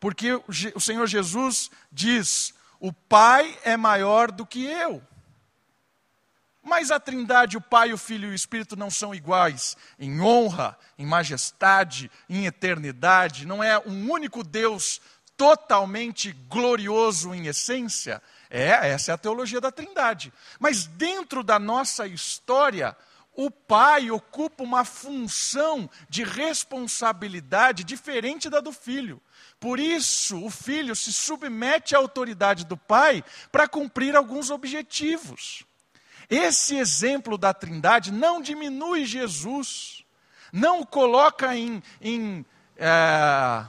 Porque 0.00 0.32
o 0.74 0.80
Senhor 0.80 1.06
Jesus 1.06 1.70
diz: 1.92 2.52
o 2.80 2.92
Pai 2.92 3.56
é 3.62 3.76
maior 3.76 4.32
do 4.32 4.44
que 4.44 4.64
eu. 4.64 5.02
Mas 6.66 6.90
a 6.90 6.98
Trindade, 6.98 7.56
o 7.56 7.60
Pai, 7.60 7.92
o 7.92 7.96
Filho 7.96 8.28
e 8.28 8.32
o 8.32 8.34
Espírito 8.34 8.74
não 8.74 8.90
são 8.90 9.14
iguais 9.14 9.76
em 10.00 10.20
honra, 10.20 10.76
em 10.98 11.06
majestade, 11.06 12.10
em 12.28 12.44
eternidade. 12.44 13.46
Não 13.46 13.62
é 13.62 13.78
um 13.78 14.10
único 14.10 14.42
Deus 14.42 15.00
totalmente 15.36 16.32
glorioso 16.48 17.32
em 17.32 17.46
essência. 17.46 18.20
É, 18.50 18.88
essa 18.90 19.12
é 19.12 19.14
a 19.14 19.18
teologia 19.18 19.60
da 19.60 19.70
Trindade. 19.70 20.32
Mas 20.58 20.86
dentro 20.86 21.44
da 21.44 21.56
nossa 21.56 22.04
história, 22.04 22.96
o 23.32 23.48
pai 23.48 24.10
ocupa 24.10 24.64
uma 24.64 24.84
função 24.84 25.88
de 26.08 26.24
responsabilidade 26.24 27.84
diferente 27.84 28.50
da 28.50 28.60
do 28.60 28.72
filho. 28.72 29.22
Por 29.60 29.78
isso, 29.78 30.44
o 30.44 30.50
filho 30.50 30.96
se 30.96 31.12
submete 31.12 31.94
à 31.94 31.98
autoridade 31.98 32.66
do 32.66 32.76
pai 32.76 33.22
para 33.52 33.68
cumprir 33.68 34.16
alguns 34.16 34.50
objetivos. 34.50 35.64
Esse 36.28 36.76
exemplo 36.76 37.38
da 37.38 37.54
Trindade 37.54 38.12
não 38.12 38.40
diminui 38.40 39.04
Jesus, 39.04 40.04
não 40.52 40.80
o 40.80 40.86
coloca 40.86 41.56
em, 41.56 41.82
em, 42.00 42.44
é, 42.76 43.64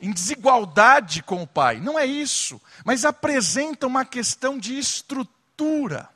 em 0.00 0.12
desigualdade 0.12 1.22
com 1.22 1.42
o 1.42 1.46
Pai, 1.46 1.80
não 1.80 1.98
é 1.98 2.04
isso, 2.04 2.60
mas 2.84 3.04
apresenta 3.04 3.86
uma 3.86 4.04
questão 4.04 4.58
de 4.58 4.78
estrutura. 4.78 6.08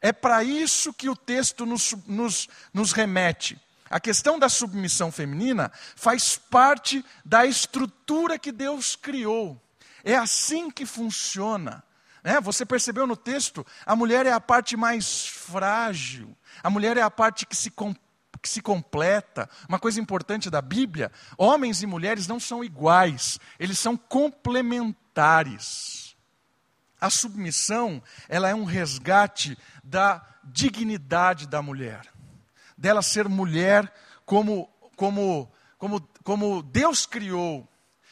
É 0.00 0.12
para 0.12 0.42
isso 0.44 0.92
que 0.92 1.08
o 1.08 1.16
texto 1.16 1.66
nos, 1.66 1.94
nos, 2.06 2.48
nos 2.72 2.92
remete. 2.92 3.60
A 3.88 4.00
questão 4.00 4.38
da 4.38 4.48
submissão 4.48 5.12
feminina 5.12 5.70
faz 5.94 6.36
parte 6.36 7.04
da 7.24 7.46
estrutura 7.46 8.38
que 8.38 8.50
Deus 8.50 8.96
criou. 8.96 9.60
É 10.04 10.16
assim 10.16 10.70
que 10.70 10.84
funciona. 10.84 11.82
É, 12.26 12.38
você 12.40 12.66
percebeu 12.66 13.06
no 13.06 13.16
texto? 13.16 13.64
A 13.86 13.94
mulher 13.94 14.26
é 14.26 14.32
a 14.32 14.40
parte 14.40 14.76
mais 14.76 15.28
frágil, 15.28 16.36
a 16.60 16.68
mulher 16.68 16.96
é 16.96 17.02
a 17.02 17.08
parte 17.08 17.46
que 17.46 17.54
se, 17.54 17.70
com, 17.70 17.94
que 18.42 18.48
se 18.48 18.60
completa. 18.60 19.48
Uma 19.68 19.78
coisa 19.78 20.00
importante 20.00 20.50
da 20.50 20.60
Bíblia: 20.60 21.12
homens 21.38 21.84
e 21.84 21.86
mulheres 21.86 22.26
não 22.26 22.40
são 22.40 22.64
iguais, 22.64 23.38
eles 23.60 23.78
são 23.78 23.96
complementares. 23.96 26.16
A 27.00 27.10
submissão, 27.10 28.02
ela 28.28 28.48
é 28.48 28.54
um 28.56 28.64
resgate 28.64 29.56
da 29.84 30.20
dignidade 30.42 31.46
da 31.46 31.62
mulher, 31.62 32.12
dela 32.76 33.02
ser 33.02 33.28
mulher 33.28 33.88
como, 34.24 34.68
como, 34.96 35.48
como, 35.78 36.00
como 36.24 36.60
Deus 36.60 37.06
criou. 37.06 37.68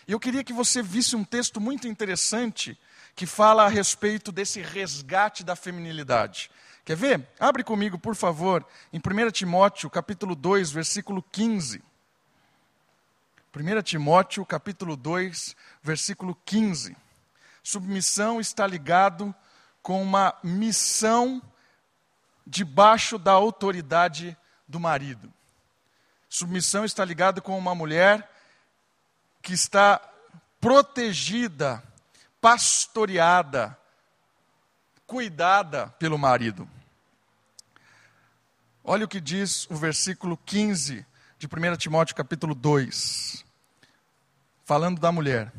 Eu 0.06 0.20
queria 0.20 0.44
que 0.44 0.52
você 0.52 0.84
visse 0.84 1.16
um 1.16 1.24
texto 1.24 1.60
muito 1.60 1.88
interessante 1.88 2.78
que 3.14 3.26
fala 3.26 3.64
a 3.64 3.68
respeito 3.68 4.32
desse 4.32 4.60
resgate 4.60 5.44
da 5.44 5.54
feminilidade. 5.54 6.50
Quer 6.84 6.96
ver? 6.96 7.28
Abre 7.38 7.64
comigo, 7.64 7.98
por 7.98 8.14
favor, 8.14 8.66
em 8.92 8.98
1 8.98 9.30
Timóteo, 9.30 9.88
capítulo 9.88 10.34
2, 10.34 10.70
versículo 10.70 11.22
15. 11.22 11.82
1 13.56 13.82
Timóteo, 13.82 14.44
capítulo 14.44 14.96
2, 14.96 15.56
versículo 15.82 16.36
15. 16.44 16.96
Submissão 17.62 18.40
está 18.40 18.66
ligado 18.66 19.34
com 19.80 20.02
uma 20.02 20.34
missão 20.42 21.40
debaixo 22.46 23.18
da 23.18 23.32
autoridade 23.32 24.36
do 24.68 24.80
marido. 24.80 25.32
Submissão 26.28 26.84
está 26.84 27.04
ligado 27.04 27.40
com 27.40 27.56
uma 27.56 27.74
mulher 27.74 28.28
que 29.40 29.52
está 29.52 30.00
protegida 30.60 31.82
pastoreada, 32.44 33.74
cuidada 35.06 35.86
pelo 35.98 36.18
marido. 36.18 36.68
Olha 38.84 39.06
o 39.06 39.08
que 39.08 39.18
diz 39.18 39.66
o 39.70 39.74
versículo 39.74 40.36
15 40.36 41.06
de 41.38 41.46
1 41.46 41.76
Timóteo 41.78 42.14
capítulo 42.14 42.54
2, 42.54 43.42
falando 44.62 45.00
da 45.00 45.10
mulher. 45.10 45.54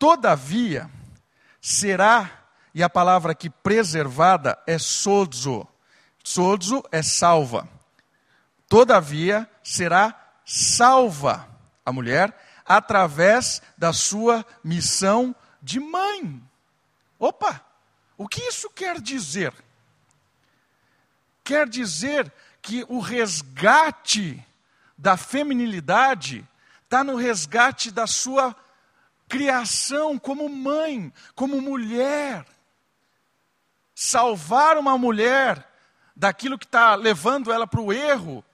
Todavia, 0.00 0.90
será, 1.60 2.28
e 2.74 2.82
a 2.82 2.90
palavra 2.90 3.30
aqui 3.30 3.48
preservada 3.48 4.58
é 4.66 4.78
sozo. 4.80 5.64
Sozo 6.24 6.82
é 6.90 7.02
salva. 7.04 7.68
Todavia, 8.68 9.48
será 9.62 10.32
salva 10.44 11.48
a 11.86 11.92
mulher 11.92 12.36
através 12.66 13.62
da 13.78 13.92
sua 13.92 14.44
missão 14.64 15.32
de 15.62 15.78
mãe. 15.78 16.42
Opa! 17.18 17.64
O 18.18 18.28
que 18.28 18.42
isso 18.42 18.68
quer 18.70 19.00
dizer? 19.00 19.52
Quer 21.44 21.68
dizer 21.68 22.32
que 22.60 22.84
o 22.88 23.00
resgate 23.00 24.44
da 24.96 25.16
feminilidade 25.16 26.46
está 26.84 27.02
no 27.02 27.16
resgate 27.16 27.90
da 27.90 28.06
sua 28.06 28.54
criação 29.28 30.18
como 30.18 30.48
mãe, 30.48 31.12
como 31.34 31.60
mulher. 31.60 32.44
Salvar 33.94 34.76
uma 34.76 34.96
mulher 34.98 35.66
daquilo 36.14 36.58
que 36.58 36.66
está 36.66 36.94
levando 36.94 37.52
ela 37.52 37.66
para 37.66 37.80
o 37.80 37.92
erro, 37.92 38.44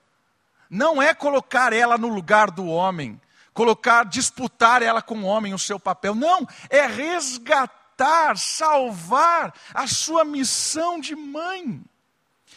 não 0.69 1.01
é 1.01 1.13
colocar 1.13 1.73
ela 1.73 1.97
no 1.97 2.07
lugar 2.07 2.49
do 2.49 2.65
homem, 2.65 3.19
colocar, 3.53 4.05
disputar 4.05 4.81
ela 4.81 5.01
com 5.01 5.19
o 5.19 5.25
homem 5.25 5.53
o 5.53 5.59
seu 5.59 5.79
papel. 5.79 6.15
Não, 6.15 6.47
é 6.69 6.85
resgatar, 6.85 8.37
salvar 8.37 9.53
a 9.73 9.87
sua 9.87 10.23
missão 10.23 10.99
de 10.99 11.15
mãe. 11.15 11.83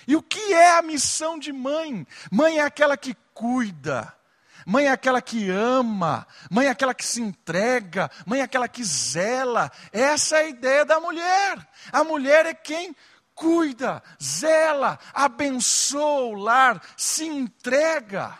E 0.07 0.17
o 0.17 0.23
que 0.23 0.53
é 0.53 0.79
a 0.79 0.83
missão 0.83 1.39
de 1.39 1.53
mãe? 1.53 2.07
Mãe 2.31 2.59
é 2.59 2.63
aquela 2.63 2.97
que 2.97 3.17
cuida. 3.35 4.13
Mãe 4.67 4.87
é 4.87 4.91
aquela 4.91 5.21
que 5.21 5.51
ama, 5.51 6.27
mãe 6.49 6.67
é 6.67 6.71
aquela 6.71 6.95
que 6.95 7.05
se 7.05 7.21
entrega, 7.21 8.09
mãe 8.25 8.41
é 8.41 8.45
aquela 8.45 8.69
que 8.69 8.85
zela. 8.85 9.71
Essa 9.93 10.37
é 10.37 10.41
a 10.43 10.49
ideia 10.49 10.85
da 10.85 11.01
mulher. 11.01 11.69
A 11.93 12.05
mulher 12.05 12.47
é 12.47 12.55
quem 12.55 12.95
cuida, 13.35 14.03
zela, 14.23 14.99
abençoa 15.13 16.27
o 16.27 16.35
lar, 16.35 16.81
se 16.97 17.25
entrega. 17.25 18.39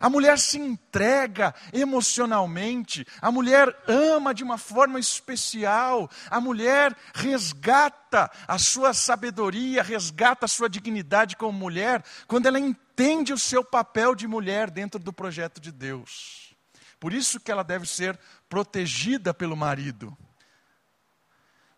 A 0.00 0.08
mulher 0.08 0.38
se 0.38 0.58
entrega 0.58 1.54
emocionalmente, 1.74 3.06
a 3.20 3.30
mulher 3.30 3.76
ama 3.86 4.32
de 4.32 4.42
uma 4.42 4.56
forma 4.56 4.98
especial, 4.98 6.10
a 6.30 6.40
mulher 6.40 6.96
resgata 7.14 8.30
a 8.48 8.58
sua 8.58 8.94
sabedoria, 8.94 9.82
resgata 9.82 10.46
a 10.46 10.48
sua 10.48 10.70
dignidade 10.70 11.36
como 11.36 11.52
mulher, 11.52 12.02
quando 12.26 12.46
ela 12.46 12.58
entende 12.58 13.34
o 13.34 13.38
seu 13.38 13.62
papel 13.62 14.14
de 14.14 14.26
mulher 14.26 14.70
dentro 14.70 14.98
do 14.98 15.12
projeto 15.12 15.60
de 15.60 15.70
Deus. 15.70 16.54
Por 16.98 17.12
isso 17.12 17.38
que 17.38 17.52
ela 17.52 17.62
deve 17.62 17.86
ser 17.86 18.18
protegida 18.48 19.34
pelo 19.34 19.54
marido. 19.54 20.16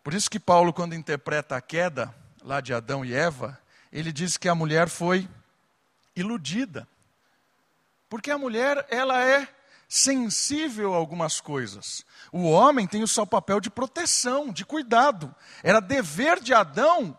Por 0.01 0.13
isso 0.13 0.29
que 0.29 0.39
Paulo, 0.39 0.71
quando 0.71 0.95
interpreta 0.95 1.57
a 1.57 1.61
queda 1.61 2.15
lá 2.41 2.61
de 2.61 2.73
Adão 2.73 3.03
e 3.03 3.13
Eva, 3.13 3.59
ele 3.91 4.13
diz 4.13 4.37
que 4.37 4.47
a 4.47 4.55
mulher 4.55 4.87
foi 4.87 5.27
iludida. 6.15 6.87
Porque 8.13 8.29
a 8.29 8.37
mulher, 8.37 8.85
ela 8.91 9.23
é 9.23 9.47
sensível 9.89 10.93
a 10.93 10.97
algumas 10.97 11.41
coisas. 11.41 12.05
O 12.31 12.43
homem 12.47 12.85
tem 12.85 13.01
o 13.01 13.07
seu 13.07 13.25
papel 13.25 13.59
de 13.59 13.71
proteção, 13.71 14.53
de 14.53 14.63
cuidado. 14.63 15.33
Era 15.63 15.79
dever 15.79 16.39
de 16.39 16.53
Adão 16.53 17.17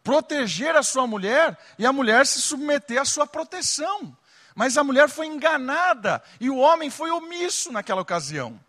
proteger 0.00 0.76
a 0.76 0.82
sua 0.84 1.08
mulher 1.08 1.58
e 1.76 1.84
a 1.84 1.92
mulher 1.92 2.24
se 2.24 2.40
submeter 2.40 3.00
à 3.00 3.04
sua 3.04 3.26
proteção. 3.26 4.16
Mas 4.54 4.78
a 4.78 4.84
mulher 4.84 5.08
foi 5.08 5.26
enganada 5.26 6.22
e 6.38 6.48
o 6.48 6.58
homem 6.58 6.88
foi 6.88 7.10
omisso 7.10 7.72
naquela 7.72 8.02
ocasião. 8.02 8.60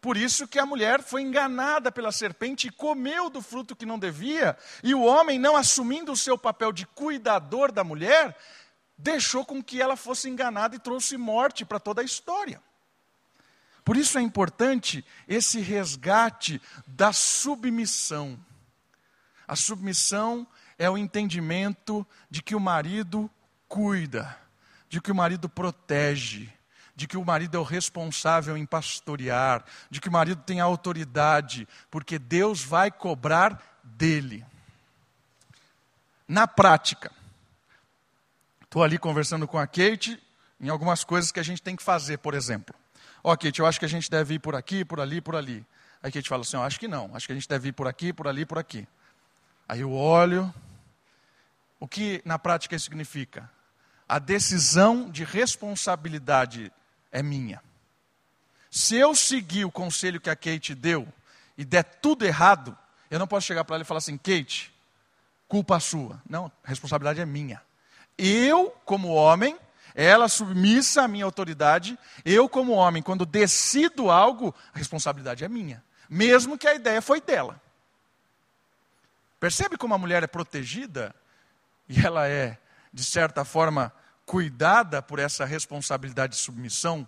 Por 0.00 0.16
isso 0.16 0.48
que 0.48 0.58
a 0.58 0.64
mulher 0.64 1.02
foi 1.02 1.20
enganada 1.20 1.92
pela 1.92 2.12
serpente 2.12 2.68
e 2.68 2.70
comeu 2.70 3.28
do 3.28 3.42
fruto 3.42 3.76
que 3.76 3.86
não 3.86 3.98
devia, 3.98 4.54
e 4.82 4.94
o 4.94 5.02
homem, 5.02 5.38
não 5.38 5.56
assumindo 5.56 6.12
o 6.12 6.16
seu 6.16 6.36
papel 6.36 6.72
de 6.72 6.86
cuidador 6.86 7.72
da 7.72 7.82
mulher, 7.82 8.36
deixou 8.96 9.44
com 9.44 9.62
que 9.62 9.80
ela 9.80 9.96
fosse 9.96 10.28
enganada 10.28 10.76
e 10.76 10.78
trouxe 10.78 11.16
morte 11.16 11.64
para 11.64 11.80
toda 11.80 12.00
a 12.00 12.04
história. 12.04 12.60
Por 13.84 13.96
isso 13.96 14.16
é 14.18 14.22
importante 14.22 15.04
esse 15.28 15.60
resgate 15.60 16.60
da 16.86 17.12
submissão. 17.12 18.38
A 19.46 19.54
submissão 19.54 20.46
é 20.78 20.88
o 20.88 20.96
entendimento 20.96 22.06
de 22.30 22.42
que 22.42 22.54
o 22.54 22.60
marido 22.60 23.30
cuida, 23.68 24.38
de 24.88 25.00
que 25.00 25.12
o 25.12 25.14
marido 25.14 25.48
protege, 25.48 26.50
de 26.96 27.06
que 27.06 27.16
o 27.16 27.24
marido 27.24 27.56
é 27.56 27.60
o 27.60 27.64
responsável 27.64 28.56
em 28.56 28.64
pastorear, 28.64 29.64
de 29.90 30.00
que 30.00 30.08
o 30.08 30.12
marido 30.12 30.42
tem 30.42 30.60
autoridade, 30.60 31.68
porque 31.90 32.18
Deus 32.18 32.62
vai 32.62 32.90
cobrar 32.90 33.80
dele. 33.82 34.46
Na 36.26 36.46
prática, 36.46 37.12
estou 38.74 38.82
ali 38.82 38.98
conversando 38.98 39.46
com 39.46 39.56
a 39.56 39.68
Kate 39.68 40.20
em 40.60 40.68
algumas 40.68 41.04
coisas 41.04 41.30
que 41.30 41.38
a 41.38 41.44
gente 41.44 41.62
tem 41.62 41.76
que 41.76 41.82
fazer, 41.82 42.18
por 42.18 42.34
exemplo. 42.34 42.74
Ó, 43.22 43.32
oh, 43.32 43.36
Kate, 43.36 43.60
eu 43.60 43.66
acho 43.66 43.78
que 43.78 43.84
a 43.84 43.88
gente 43.88 44.10
deve 44.10 44.34
ir 44.34 44.40
por 44.40 44.56
aqui, 44.56 44.84
por 44.84 44.98
ali, 44.98 45.20
por 45.20 45.36
ali. 45.36 45.64
Aí 46.02 46.10
Kate 46.10 46.28
fala 46.28 46.42
assim: 46.42 46.56
oh, 46.56 46.62
acho 46.62 46.80
que 46.80 46.88
não, 46.88 47.08
acho 47.14 47.24
que 47.24 47.32
a 47.32 47.36
gente 47.36 47.48
deve 47.48 47.68
ir 47.68 47.72
por 47.72 47.86
aqui, 47.86 48.12
por 48.12 48.26
ali, 48.26 48.44
por 48.44 48.58
aqui. 48.58 48.84
Aí 49.68 49.82
eu 49.82 49.92
olho. 49.92 50.52
O 51.78 51.86
que 51.86 52.20
na 52.24 52.36
prática 52.36 52.76
significa? 52.76 53.48
A 54.08 54.18
decisão 54.18 55.08
de 55.08 55.22
responsabilidade 55.22 56.72
é 57.12 57.22
minha. 57.22 57.62
Se 58.72 58.96
eu 58.96 59.14
seguir 59.14 59.64
o 59.64 59.70
conselho 59.70 60.20
que 60.20 60.30
a 60.30 60.34
Kate 60.34 60.74
deu 60.74 61.06
e 61.56 61.64
der 61.64 61.84
tudo 61.84 62.24
errado, 62.26 62.76
eu 63.08 63.20
não 63.20 63.28
posso 63.28 63.46
chegar 63.46 63.62
para 63.64 63.76
ela 63.76 63.84
e 63.84 63.86
falar 63.86 63.98
assim: 63.98 64.18
Kate, 64.18 64.74
culpa 65.46 65.78
sua. 65.78 66.20
Não, 66.28 66.50
responsabilidade 66.64 67.20
é 67.20 67.24
minha. 67.24 67.62
Eu, 68.16 68.70
como 68.84 69.08
homem, 69.08 69.58
ela 69.94 70.28
submissa 70.28 71.02
à 71.02 71.08
minha 71.08 71.24
autoridade, 71.24 71.98
eu, 72.24 72.48
como 72.48 72.72
homem, 72.72 73.02
quando 73.02 73.24
decido 73.24 74.10
algo, 74.10 74.54
a 74.72 74.78
responsabilidade 74.78 75.44
é 75.44 75.48
minha. 75.48 75.82
Mesmo 76.08 76.58
que 76.58 76.66
a 76.66 76.74
ideia 76.74 77.00
foi 77.00 77.20
dela. 77.20 77.60
Percebe 79.38 79.76
como 79.76 79.94
a 79.94 79.98
mulher 79.98 80.22
é 80.22 80.26
protegida 80.26 81.14
e 81.88 82.04
ela 82.04 82.26
é, 82.26 82.58
de 82.92 83.04
certa 83.04 83.44
forma, 83.44 83.92
cuidada 84.24 85.02
por 85.02 85.18
essa 85.18 85.44
responsabilidade 85.44 86.34
de 86.34 86.38
submissão? 86.40 87.06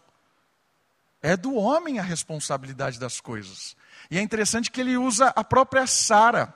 É 1.22 1.36
do 1.36 1.54
homem 1.54 1.98
a 1.98 2.02
responsabilidade 2.02 3.00
das 3.00 3.20
coisas. 3.20 3.76
E 4.10 4.18
é 4.18 4.20
interessante 4.22 4.70
que 4.70 4.80
ele 4.80 4.96
usa 4.96 5.32
a 5.34 5.42
própria 5.42 5.86
Sara. 5.86 6.54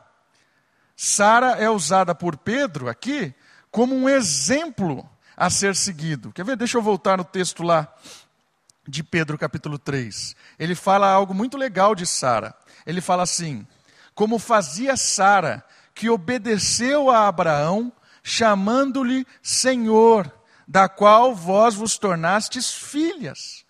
Sara 0.95 1.53
é 1.53 1.69
usada 1.69 2.15
por 2.15 2.37
Pedro 2.37 2.89
aqui 2.89 3.35
como 3.71 3.95
um 3.95 4.09
exemplo 4.09 5.09
a 5.37 5.49
ser 5.49 5.75
seguido. 5.75 6.33
Quer 6.33 6.45
ver? 6.45 6.57
Deixa 6.57 6.77
eu 6.77 6.83
voltar 6.83 7.17
no 7.17 7.25
texto 7.25 7.63
lá 7.63 7.89
de 8.87 9.03
Pedro, 9.03 9.39
capítulo 9.39 9.79
3. 9.79 10.35
Ele 10.59 10.75
fala 10.75 11.09
algo 11.09 11.33
muito 11.33 11.57
legal 11.57 11.95
de 11.95 12.07
Sara. 12.07 12.55
Ele 12.85 13.01
fala 13.01 13.23
assim: 13.23 13.67
como 14.15 14.39
fazia 14.39 14.97
Sara, 14.97 15.65
que 15.95 16.11
obedeceu 16.11 17.11
a 17.11 17.29
Abraão, 17.29 17.93
chamando-lhe 18.23 19.27
Senhor, 19.43 20.31
da 20.67 20.89
qual 20.89 21.35
vós 21.35 21.75
vos 21.75 21.97
tornastes 21.97 22.73
filhas. 22.73 23.65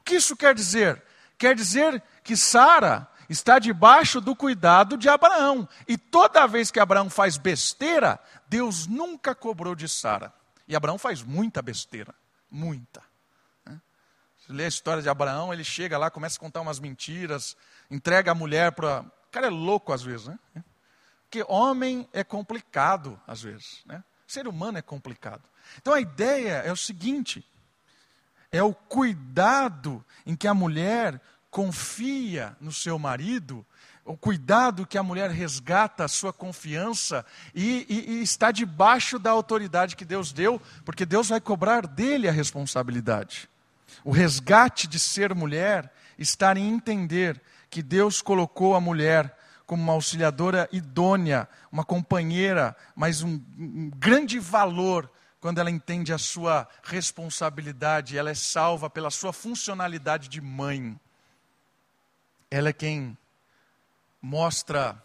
O 0.00 0.04
que 0.04 0.16
isso 0.16 0.36
quer 0.36 0.54
dizer? 0.54 1.02
Quer 1.38 1.54
dizer 1.54 2.02
que 2.22 2.36
Sara 2.36 3.08
está 3.28 3.58
debaixo 3.58 4.20
do 4.20 4.34
cuidado 4.34 4.96
de 4.96 5.08
Abraão. 5.08 5.68
E 5.86 5.98
toda 5.98 6.46
vez 6.46 6.70
que 6.70 6.80
Abraão 6.80 7.10
faz 7.10 7.36
besteira, 7.36 8.18
Deus 8.48 8.86
nunca 8.86 9.34
cobrou 9.34 9.74
de 9.74 9.88
Sara. 9.88 10.32
E 10.68 10.74
Abraão 10.74 10.98
faz 10.98 11.22
muita 11.22 11.62
besteira, 11.62 12.14
muita. 12.50 13.02
Você 14.38 14.52
lê 14.52 14.64
a 14.64 14.68
história 14.68 15.02
de 15.02 15.08
Abraão, 15.08 15.52
ele 15.52 15.64
chega 15.64 15.98
lá, 15.98 16.10
começa 16.10 16.36
a 16.36 16.40
contar 16.40 16.60
umas 16.60 16.78
mentiras, 16.78 17.56
entrega 17.90 18.30
a 18.30 18.34
mulher 18.34 18.72
para. 18.72 19.00
O 19.00 19.30
cara 19.30 19.48
é 19.48 19.50
louco 19.50 19.92
às 19.92 20.02
vezes, 20.02 20.26
né? 20.26 20.38
Porque 21.24 21.44
homem 21.48 22.08
é 22.12 22.22
complicado 22.22 23.20
às 23.26 23.42
vezes, 23.42 23.82
né? 23.84 24.02
ser 24.26 24.48
humano 24.48 24.78
é 24.78 24.82
complicado. 24.82 25.42
Então 25.78 25.94
a 25.94 26.00
ideia 26.00 26.62
é 26.64 26.72
o 26.72 26.76
seguinte: 26.76 27.44
é 28.50 28.62
o 28.62 28.74
cuidado 28.74 30.04
em 30.24 30.34
que 30.34 30.48
a 30.48 30.54
mulher 30.54 31.20
confia 31.50 32.56
no 32.60 32.72
seu 32.72 32.98
marido, 32.98 33.64
o 34.06 34.16
cuidado 34.16 34.86
que 34.86 34.96
a 34.96 35.02
mulher 35.02 35.30
resgata 35.30 36.04
a 36.04 36.08
sua 36.08 36.32
confiança 36.32 37.26
e, 37.54 37.84
e, 37.88 38.12
e, 38.12 38.22
está 38.22 38.52
debaixo 38.52 39.18
da 39.18 39.30
autoridade 39.30 39.96
que 39.96 40.04
Deus 40.04 40.32
deu, 40.32 40.62
porque 40.84 41.04
Deus 41.04 41.28
vai 41.28 41.40
cobrar 41.40 41.86
dele 41.86 42.28
a 42.28 42.32
responsabilidade. 42.32 43.48
O 44.04 44.12
resgate 44.12 44.86
de 44.86 44.98
ser 44.98 45.34
mulher 45.34 45.92
está 46.16 46.56
em 46.56 46.68
entender 46.68 47.40
que 47.68 47.82
Deus 47.82 48.22
colocou 48.22 48.76
a 48.76 48.80
mulher 48.80 49.36
como 49.66 49.82
uma 49.82 49.94
auxiliadora 49.94 50.68
idônea, 50.70 51.48
uma 51.72 51.84
companheira, 51.84 52.76
mas 52.94 53.22
um, 53.22 53.40
um 53.58 53.90
grande 53.96 54.38
valor 54.38 55.10
quando 55.40 55.58
ela 55.58 55.70
entende 55.70 56.12
a 56.12 56.18
sua 56.18 56.66
responsabilidade, 56.82 58.16
ela 58.16 58.30
é 58.30 58.34
salva 58.34 58.88
pela 58.88 59.10
sua 59.10 59.32
funcionalidade 59.32 60.28
de 60.28 60.40
mãe. 60.40 60.98
Ela 62.50 62.70
é 62.70 62.72
quem 62.72 63.16
mostra 64.20 65.00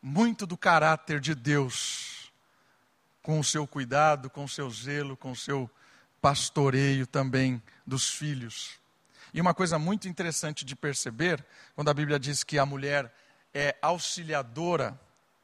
muito 0.00 0.46
do 0.46 0.56
caráter 0.56 1.20
de 1.20 1.34
Deus 1.34 2.32
com 3.22 3.40
o 3.40 3.44
seu 3.44 3.66
cuidado, 3.66 4.30
com 4.30 4.44
o 4.44 4.48
seu 4.48 4.70
zelo, 4.70 5.16
com 5.16 5.32
o 5.32 5.36
seu 5.36 5.68
pastoreio 6.20 7.06
também 7.06 7.60
dos 7.86 8.08
filhos. 8.08 8.78
E 9.34 9.40
uma 9.40 9.52
coisa 9.52 9.78
muito 9.78 10.08
interessante 10.08 10.64
de 10.64 10.76
perceber, 10.76 11.44
quando 11.74 11.88
a 11.88 11.94
Bíblia 11.94 12.18
diz 12.18 12.44
que 12.44 12.58
a 12.58 12.64
mulher 12.64 13.12
é 13.52 13.76
auxiliadora 13.82 14.98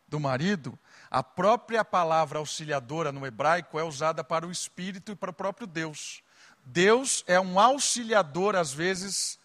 do 0.06 0.20
marido, 0.20 0.78
a 1.10 1.22
própria 1.22 1.84
palavra 1.84 2.38
auxiliadora 2.38 3.10
no 3.10 3.26
hebraico 3.26 3.78
é 3.78 3.84
usada 3.84 4.22
para 4.22 4.46
o 4.46 4.50
espírito 4.50 5.12
e 5.12 5.16
para 5.16 5.30
o 5.30 5.34
próprio 5.34 5.66
Deus. 5.66 6.22
Deus 6.64 7.24
é 7.26 7.40
um 7.40 7.58
auxiliador, 7.58 8.54
às 8.54 8.72
vezes, 8.72 9.38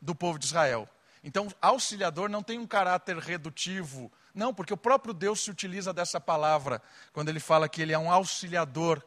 do 0.00 0.14
povo 0.14 0.38
de 0.38 0.46
Israel. 0.46 0.88
Então, 1.22 1.48
auxiliador 1.60 2.28
não 2.28 2.42
tem 2.42 2.58
um 2.58 2.66
caráter 2.66 3.16
redutivo, 3.18 4.10
não, 4.34 4.54
porque 4.54 4.72
o 4.72 4.76
próprio 4.76 5.12
Deus 5.12 5.40
se 5.40 5.50
utiliza 5.50 5.92
dessa 5.92 6.20
palavra 6.20 6.80
quando 7.12 7.28
ele 7.28 7.40
fala 7.40 7.68
que 7.68 7.82
ele 7.82 7.92
é 7.92 7.98
um 7.98 8.10
auxiliador 8.10 9.04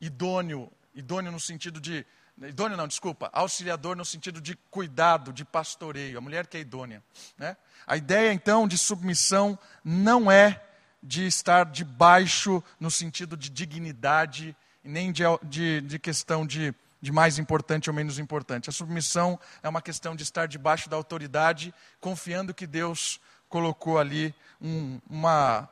idôneo 0.00 0.70
idôneo 0.94 1.32
no 1.32 1.40
sentido 1.40 1.80
de. 1.80 2.06
Idôneo 2.40 2.76
não, 2.76 2.88
desculpa, 2.88 3.30
auxiliador 3.32 3.96
no 3.96 4.04
sentido 4.04 4.40
de 4.40 4.56
cuidado, 4.70 5.32
de 5.32 5.44
pastoreio, 5.44 6.18
a 6.18 6.20
mulher 6.20 6.46
que 6.48 6.56
é 6.56 6.60
idônea. 6.60 7.02
Né? 7.38 7.56
A 7.86 7.96
ideia 7.96 8.32
então 8.32 8.66
de 8.66 8.76
submissão 8.76 9.56
não 9.84 10.30
é 10.30 10.60
de 11.00 11.26
estar 11.26 11.64
debaixo 11.64 12.62
no 12.80 12.90
sentido 12.90 13.36
de 13.36 13.48
dignidade, 13.50 14.56
nem 14.82 15.12
de, 15.12 15.22
de, 15.44 15.80
de 15.82 15.98
questão 15.98 16.44
de, 16.44 16.74
de 17.04 17.12
mais 17.12 17.38
importante 17.38 17.90
ou 17.90 17.94
menos 17.94 18.18
importante. 18.18 18.70
A 18.70 18.72
submissão 18.72 19.38
é 19.62 19.68
uma 19.68 19.82
questão 19.82 20.16
de 20.16 20.22
estar 20.22 20.48
debaixo 20.48 20.88
da 20.88 20.96
autoridade, 20.96 21.74
confiando 22.00 22.54
que 22.54 22.66
Deus 22.66 23.20
colocou 23.46 23.98
ali 23.98 24.34
um, 24.58 24.98
uma, 25.06 25.68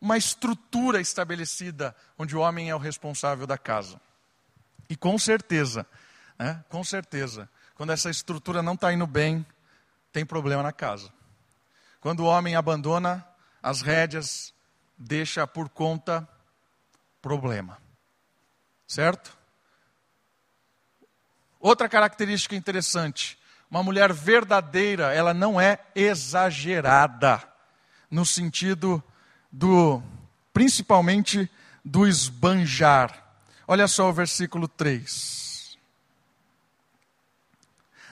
uma 0.00 0.16
estrutura 0.16 1.00
estabelecida 1.00 1.94
onde 2.16 2.36
o 2.36 2.40
homem 2.40 2.70
é 2.70 2.74
o 2.74 2.78
responsável 2.78 3.48
da 3.48 3.58
casa. 3.58 4.00
E 4.88 4.94
com 4.94 5.18
certeza, 5.18 5.84
né, 6.38 6.64
com 6.68 6.84
certeza, 6.84 7.50
quando 7.74 7.90
essa 7.90 8.10
estrutura 8.10 8.62
não 8.62 8.74
está 8.74 8.92
indo 8.92 9.08
bem, 9.08 9.44
tem 10.12 10.24
problema 10.24 10.62
na 10.62 10.72
casa. 10.72 11.12
Quando 12.00 12.20
o 12.20 12.26
homem 12.26 12.54
abandona 12.54 13.26
as 13.60 13.82
rédeas, 13.82 14.54
deixa 14.96 15.48
por 15.48 15.68
conta 15.68 16.28
problema. 17.20 17.76
Certo? 18.86 19.39
Outra 21.60 21.88
característica 21.88 22.56
interessante: 22.56 23.38
uma 23.70 23.82
mulher 23.82 24.12
verdadeira, 24.12 25.12
ela 25.14 25.34
não 25.34 25.60
é 25.60 25.78
exagerada, 25.94 27.42
no 28.10 28.24
sentido 28.24 29.02
do 29.52 30.02
principalmente 30.52 31.48
do 31.84 32.06
esbanjar. 32.06 33.26
Olha 33.68 33.86
só 33.86 34.08
o 34.08 34.12
versículo 34.12 34.66
3. 34.66 35.78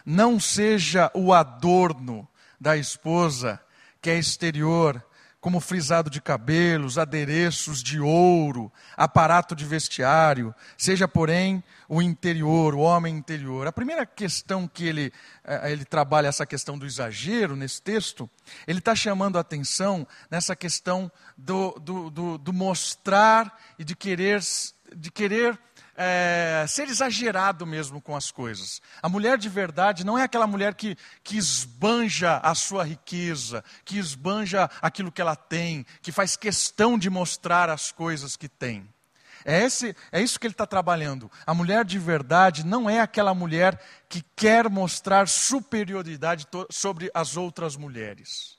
Não 0.05 0.39
seja 0.39 1.11
o 1.15 1.35
adorno 1.35 2.27
da 2.61 2.77
esposa 2.77 3.61
que 4.01 4.09
é 4.09 4.19
exterior, 4.19 5.05
como 5.41 5.61
frisado 5.61 6.11
de 6.11 6.21
cabelos, 6.21 6.99
adereços 6.99 7.83
de 7.83 8.01
ouro, 8.01 8.73
aparato 8.97 9.55
de 9.55 9.65
vestiário, 9.65 10.53
seja, 10.77 11.07
porém, 11.07 11.63
o 11.89 12.03
interior, 12.03 12.75
o 12.75 12.81
homem 12.81 13.17
interior. 13.17 13.67
A 13.67 13.73
primeira 13.73 14.05
questão 14.05 14.67
que 14.67 14.85
ele, 14.85 15.13
eh, 15.45 15.73
ele 15.73 15.85
trabalha, 15.85 16.27
essa 16.27 16.45
questão 16.45 16.77
do 16.77 16.85
exagero 16.85 17.55
nesse 17.55 17.81
texto, 17.81 18.29
ele 18.67 18.81
está 18.81 18.97
chamando 18.97 19.39
a 19.39 19.41
atenção 19.41 20.07
nessa 20.29 20.57
questão 20.57 21.11
do, 21.37 21.71
do, 21.79 22.11
do, 22.11 22.39
do 22.39 22.53
mostrar 22.53 23.57
e 23.79 23.85
de 23.85 23.95
querer, 23.95 24.41
de 24.95 25.11
querer 25.11 25.59
é, 26.01 26.65
ser 26.69 26.89
exagerado 26.89 27.67
mesmo 27.67 28.01
com 28.01 28.15
as 28.15 28.31
coisas. 28.31 28.81
A 29.03 29.09
mulher 29.09 29.37
de 29.37 29.49
verdade 29.49 30.07
não 30.07 30.17
é 30.17 30.23
aquela 30.23 30.47
mulher 30.47 30.75
que, 30.75 30.97
que 31.25 31.37
esbanja 31.37 32.39
a 32.39 32.55
sua 32.55 32.85
riqueza, 32.85 33.65
que 33.85 33.99
esbanja 33.99 34.71
aquilo 34.81 35.11
que 35.11 35.21
ela 35.21 35.35
tem, 35.35 35.85
que 36.01 36.13
faz 36.13 36.37
questão 36.37 36.97
de 36.97 37.11
mostrar 37.11 37.69
as 37.69 37.91
coisas 37.91 38.37
que 38.37 38.49
tem. 38.49 38.89
É, 39.45 39.65
esse, 39.65 39.97
é 40.13 40.23
isso 40.23 40.39
que 40.39 40.47
ele 40.47 40.55
está 40.55 40.67
trabalhando. 40.67 41.31
A 41.45 41.53
mulher 41.53 41.85
de 41.85 41.99
verdade 41.99 42.65
não 42.65 42.89
é 42.89 43.01
aquela 43.01 43.35
mulher 43.35 43.81
que 44.09 44.23
quer 44.37 44.71
mostrar 44.71 45.27
superioridade 45.27 46.47
sobre 46.71 47.11
as 47.13 47.37
outras 47.37 47.75
mulheres. 47.75 48.57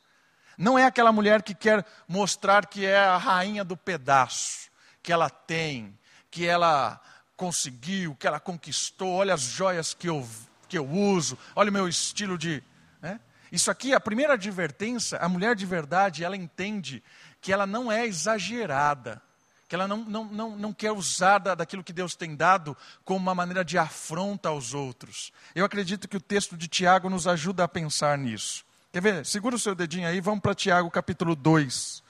Não 0.58 0.78
é 0.78 0.84
aquela 0.84 1.14
mulher 1.14 1.42
que 1.42 1.56
quer 1.56 1.86
mostrar 2.06 2.66
que 2.66 2.86
é 2.86 2.98
a 2.98 3.18
rainha 3.18 3.64
do 3.64 3.78
pedaço, 3.78 4.70
que 5.02 5.14
ela 5.14 5.30
tem, 5.30 5.98
que 6.30 6.46
ela 6.46 7.00
conseguiu, 7.40 8.18
que 8.20 8.28
ela 8.28 8.38
conquistou, 8.38 9.14
olha 9.14 9.34
as 9.34 9.44
joias 9.44 9.94
que 9.94 10.10
eu, 10.10 10.28
que 10.68 10.78
eu 10.78 10.86
uso, 10.86 11.38
olha 11.56 11.70
o 11.70 11.74
meu 11.74 11.88
estilo 11.88 12.38
de. 12.38 12.62
Né? 13.02 13.18
Isso 13.50 13.72
aqui, 13.72 13.94
a 13.94 14.00
primeira 14.00 14.34
advertência, 14.34 15.18
a 15.20 15.30
mulher 15.30 15.56
de 15.56 15.66
verdade, 15.66 16.26
ela 16.26 16.36
entende 16.36 17.02
que 17.40 17.54
ela 17.54 17.66
não 17.66 17.90
é 17.90 18.06
exagerada, 18.06 19.22
que 19.70 19.74
ela 19.74 19.88
não, 19.88 20.04
não, 20.04 20.26
não, 20.26 20.58
não 20.58 20.74
quer 20.74 20.92
usar 20.92 21.38
da, 21.38 21.56
daquilo 21.56 21.82
que 21.82 21.94
Deus 21.94 22.14
tem 22.14 22.36
dado 22.36 22.76
como 23.06 23.20
uma 23.20 23.34
maneira 23.34 23.64
de 23.64 23.78
afronta 23.78 24.50
aos 24.50 24.74
outros. 24.74 25.32
Eu 25.56 25.64
acredito 25.64 26.10
que 26.10 26.18
o 26.18 26.22
texto 26.22 26.58
de 26.58 26.68
Tiago 26.68 27.10
nos 27.10 27.26
ajuda 27.26 27.64
a 27.64 27.70
pensar 27.70 28.18
nisso. 28.18 28.66
Quer 28.92 29.02
ver? 29.02 29.26
Segura 29.26 29.56
o 29.56 29.60
seu 29.60 29.74
dedinho 29.74 30.10
aí, 30.10 30.20
vamos 30.20 30.42
para 30.42 30.54
Tiago 30.54 30.92
capítulo 30.92 31.38
2. 31.38 32.04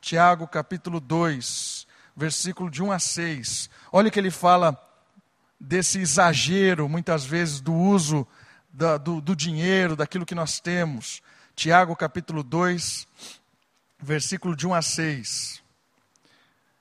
Tiago 0.00 0.46
capítulo 0.46 1.00
2, 1.00 1.79
versículo 2.20 2.70
de 2.70 2.82
1 2.82 2.92
a 2.92 2.98
6. 2.98 3.70
Olha 3.90 4.10
que 4.10 4.18
ele 4.18 4.30
fala 4.30 4.78
desse 5.58 5.98
exagero, 5.98 6.86
muitas 6.86 7.24
vezes, 7.24 7.62
do 7.62 7.72
uso 7.72 8.26
da, 8.70 8.98
do, 8.98 9.22
do 9.22 9.34
dinheiro, 9.34 9.96
daquilo 9.96 10.26
que 10.26 10.34
nós 10.34 10.60
temos. 10.60 11.22
Tiago 11.56 11.96
capítulo 11.96 12.42
2, 12.42 13.08
versículo 13.98 14.54
de 14.54 14.66
1 14.66 14.74
a 14.74 14.82
6. 14.82 15.62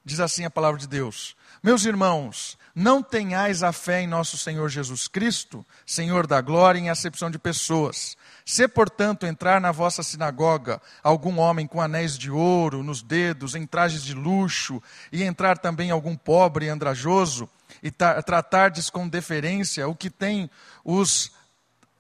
Diz 0.04 0.20
assim 0.20 0.44
a 0.44 0.50
palavra 0.50 0.78
de 0.78 0.90
Deus: 0.90 1.38
Meus 1.64 1.86
irmãos, 1.86 2.58
não 2.80 3.04
tenhais 3.04 3.62
a 3.62 3.74
fé 3.74 4.02
em 4.02 4.08
nosso 4.08 4.38
Senhor 4.38 4.70
Jesus 4.70 5.06
Cristo, 5.06 5.66
Senhor 5.86 6.26
da 6.26 6.40
glória, 6.40 6.80
em 6.80 6.90
acepção 6.90 7.30
de 7.30 7.38
pessoas. 7.38 8.16
Se, 8.46 8.70
portanto, 8.70 9.26
entrar 9.26 9.60
na 9.60 9.70
vossa 9.70 10.02
sinagoga 10.02 10.82
algum 11.04 11.40
homem 11.40 11.68
com 11.68 11.82
anéis 11.82 12.18
de 12.18 12.32
ouro 12.32 12.82
nos 12.82 13.02
dedos, 13.02 13.54
em 13.54 13.68
trajes 13.68 14.02
de 14.02 14.14
luxo, 14.14 14.82
e 15.12 15.24
entrar 15.24 15.58
também 15.58 15.92
algum 15.92 16.16
pobre 16.16 16.68
e 16.68 16.70
andrajoso, 16.70 17.50
e 17.84 17.92
tratardes 17.92 18.90
com 18.90 19.10
deferência 19.10 19.86
o 19.86 19.94
que 19.94 20.10
tem 20.10 20.50
os, 20.86 21.34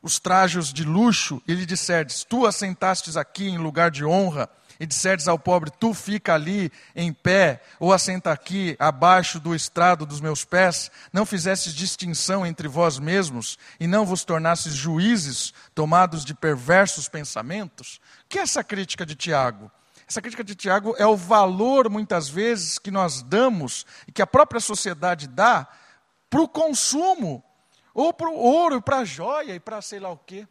os 0.02 0.18
trajos 0.18 0.72
de 0.72 0.86
luxo, 0.86 1.42
e 1.46 1.54
lhe 1.56 1.66
disserdes: 1.66 2.24
Tu 2.24 2.46
assentastes 2.46 3.18
aqui 3.18 3.50
em 3.50 3.58
lugar 3.58 3.92
de 3.92 4.06
honra, 4.06 4.50
e 4.80 4.86
disserdes 4.86 5.28
ao 5.28 5.38
pobre, 5.38 5.70
tu 5.70 5.94
fica 5.94 6.34
ali 6.34 6.72
em 6.96 7.12
pé, 7.12 7.62
ou 7.80 7.92
assenta 7.92 8.32
aqui 8.32 8.78
abaixo 8.80 9.40
do 9.40 9.54
estrado 9.54 10.06
dos 10.06 10.22
meus 10.22 10.46
pés, 10.46 10.90
não 11.12 11.26
fizestes 11.26 11.74
distinção 11.74 12.46
entre 12.46 12.68
vós 12.68 12.98
mesmos, 12.98 13.58
e 13.80 13.88
não 13.88 14.06
vos 14.06 14.24
tornastes 14.24 14.74
juízes 14.74 15.54
tomados 15.76 16.24
de 16.24 16.34
perversos 16.34 17.10
pensamentos? 17.10 18.00
Que 18.30 18.40
é 18.40 18.44
essa 18.44 18.64
crítica 18.64 19.06
de 19.06 19.16
Tiago? 19.16 19.70
Essa 20.08 20.22
crítica 20.22 20.44
de 20.44 20.56
Tiago 20.56 20.96
é 20.98 21.06
o 21.06 21.16
valor, 21.16 21.90
muitas 21.90 22.30
vezes, 22.30 22.80
que 22.80 22.90
nós 22.90 23.22
damos, 23.22 23.86
e 24.08 24.12
que 24.12 24.22
a 24.22 24.28
própria 24.28 24.62
sociedade 24.62 25.28
dá, 25.28 25.68
para 26.30 26.42
o 26.42 26.48
consumo, 26.48 27.44
ou 27.94 28.14
para 28.14 28.30
o 28.30 28.36
ouro, 28.36 28.82
para 28.82 29.00
a 29.00 29.06
joia 29.06 29.54
e 29.56 29.60
para 29.60 29.82
sei 29.82 30.00
lá 30.00 30.10
o 30.10 30.18
quê. 30.18 30.48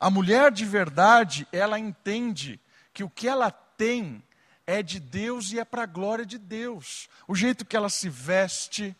A 0.00 0.08
mulher 0.08 0.50
de 0.50 0.64
verdade, 0.64 1.46
ela 1.52 1.78
entende 1.78 2.58
que 2.94 3.04
o 3.04 3.10
que 3.10 3.28
ela 3.28 3.50
tem 3.50 4.24
é 4.66 4.82
de 4.82 4.98
Deus 4.98 5.52
e 5.52 5.60
é 5.60 5.64
para 5.64 5.82
a 5.82 5.86
glória 5.86 6.24
de 6.24 6.38
Deus. 6.38 7.06
O 7.28 7.34
jeito 7.34 7.66
que 7.66 7.76
ela 7.76 7.90
se 7.90 8.08
veste, 8.08 8.96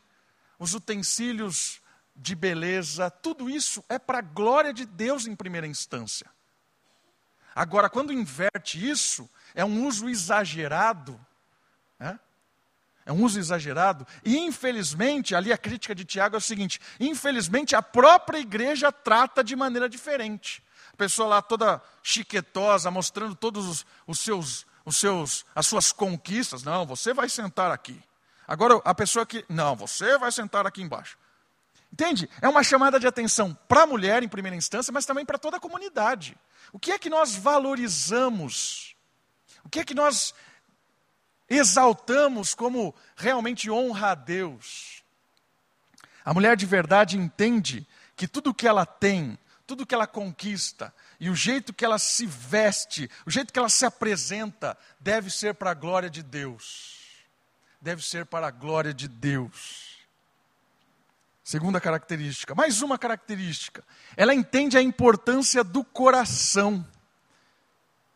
os 0.58 0.74
utensílios 0.74 1.80
de 2.14 2.34
beleza, 2.34 3.10
tudo 3.10 3.48
isso 3.48 3.82
é 3.88 3.98
para 3.98 4.18
a 4.18 4.22
glória 4.22 4.74
de 4.74 4.84
Deus 4.84 5.26
em 5.26 5.34
primeira 5.34 5.66
instância. 5.66 6.26
Agora, 7.54 7.88
quando 7.88 8.12
inverte 8.12 8.86
isso, 8.86 9.28
é 9.54 9.64
um 9.64 9.86
uso 9.86 10.06
exagerado. 10.06 11.18
Né? 11.98 12.20
É 13.06 13.12
um 13.12 13.24
uso 13.24 13.38
exagerado. 13.38 14.06
E, 14.22 14.36
infelizmente, 14.36 15.34
ali 15.34 15.50
a 15.50 15.56
crítica 15.56 15.94
de 15.94 16.04
Tiago 16.04 16.36
é 16.36 16.38
o 16.38 16.42
seguinte: 16.42 16.78
infelizmente, 17.00 17.74
a 17.74 17.80
própria 17.80 18.38
igreja 18.38 18.92
trata 18.92 19.42
de 19.42 19.56
maneira 19.56 19.88
diferente 19.88 20.62
pessoa 21.00 21.26
lá 21.26 21.40
toda 21.40 21.80
chiquetosa, 22.02 22.90
mostrando 22.90 23.34
todos 23.34 23.66
os, 23.66 23.86
os, 24.06 24.18
seus, 24.18 24.66
os 24.84 24.98
seus, 24.98 25.46
as 25.54 25.66
suas 25.66 25.92
conquistas. 25.92 26.62
Não, 26.62 26.84
você 26.84 27.14
vai 27.14 27.26
sentar 27.26 27.70
aqui. 27.70 27.98
Agora 28.46 28.82
a 28.84 28.94
pessoa 28.94 29.24
que, 29.24 29.42
não, 29.48 29.74
você 29.74 30.18
vai 30.18 30.30
sentar 30.30 30.66
aqui 30.66 30.82
embaixo. 30.82 31.16
Entende? 31.90 32.28
É 32.42 32.48
uma 32.48 32.62
chamada 32.62 33.00
de 33.00 33.06
atenção 33.06 33.56
para 33.66 33.84
a 33.84 33.86
mulher 33.86 34.22
em 34.22 34.28
primeira 34.28 34.54
instância, 34.54 34.92
mas 34.92 35.06
também 35.06 35.24
para 35.24 35.38
toda 35.38 35.56
a 35.56 35.60
comunidade. 35.60 36.36
O 36.70 36.78
que 36.78 36.92
é 36.92 36.98
que 36.98 37.08
nós 37.08 37.34
valorizamos? 37.34 38.94
O 39.64 39.70
que 39.70 39.80
é 39.80 39.84
que 39.84 39.94
nós 39.94 40.34
exaltamos 41.48 42.54
como 42.54 42.94
realmente 43.16 43.70
honra 43.70 44.10
a 44.10 44.14
Deus? 44.14 45.02
A 46.22 46.34
mulher 46.34 46.58
de 46.58 46.66
verdade 46.66 47.16
entende 47.16 47.86
que 48.14 48.28
tudo 48.28 48.50
o 48.50 48.54
que 48.54 48.68
ela 48.68 48.84
tem, 48.84 49.38
tudo 49.70 49.87
que 49.87 49.94
ela 49.94 50.06
conquista 50.09 50.92
e 51.20 51.30
o 51.30 51.35
jeito 51.37 51.72
que 51.72 51.85
ela 51.85 51.96
se 51.96 52.26
veste, 52.26 53.09
o 53.24 53.30
jeito 53.30 53.52
que 53.52 53.59
ela 53.59 53.68
se 53.68 53.87
apresenta, 53.87 54.76
deve 54.98 55.30
ser 55.30 55.54
para 55.54 55.70
a 55.70 55.74
glória 55.74 56.11
de 56.11 56.24
Deus. 56.24 56.96
Deve 57.80 58.02
ser 58.02 58.26
para 58.26 58.48
a 58.48 58.50
glória 58.50 58.92
de 58.92 59.06
Deus. 59.06 60.00
Segunda 61.44 61.80
característica, 61.80 62.52
mais 62.52 62.83
uma 62.83 62.98
característica, 62.98 63.85
ela 64.16 64.35
entende 64.35 64.76
a 64.76 64.83
importância 64.83 65.62
do 65.62 65.85
coração. 65.85 66.85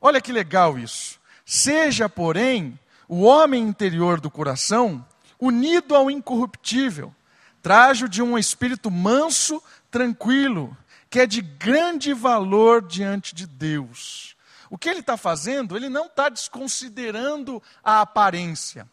Olha 0.00 0.20
que 0.20 0.32
legal 0.32 0.76
isso. 0.76 1.20
Seja, 1.46 2.08
porém, 2.08 2.76
o 3.06 3.22
homem 3.22 3.62
interior 3.62 4.20
do 4.20 4.28
coração 4.28 5.06
unido 5.38 5.94
ao 5.94 6.10
incorruptível, 6.10 7.14
trajo 7.62 8.08
de 8.08 8.20
um 8.20 8.36
espírito 8.36 8.90
manso, 8.90 9.62
tranquilo, 9.88 10.76
que 11.14 11.20
é 11.20 11.26
de 11.28 11.40
grande 11.40 12.12
valor 12.12 12.82
diante 12.82 13.36
de 13.36 13.46
Deus. 13.46 14.34
O 14.68 14.76
que 14.76 14.88
ele 14.88 14.98
está 14.98 15.16
fazendo, 15.16 15.76
ele 15.76 15.88
não 15.88 16.06
está 16.06 16.28
desconsiderando 16.28 17.62
a 17.84 18.00
aparência. 18.00 18.90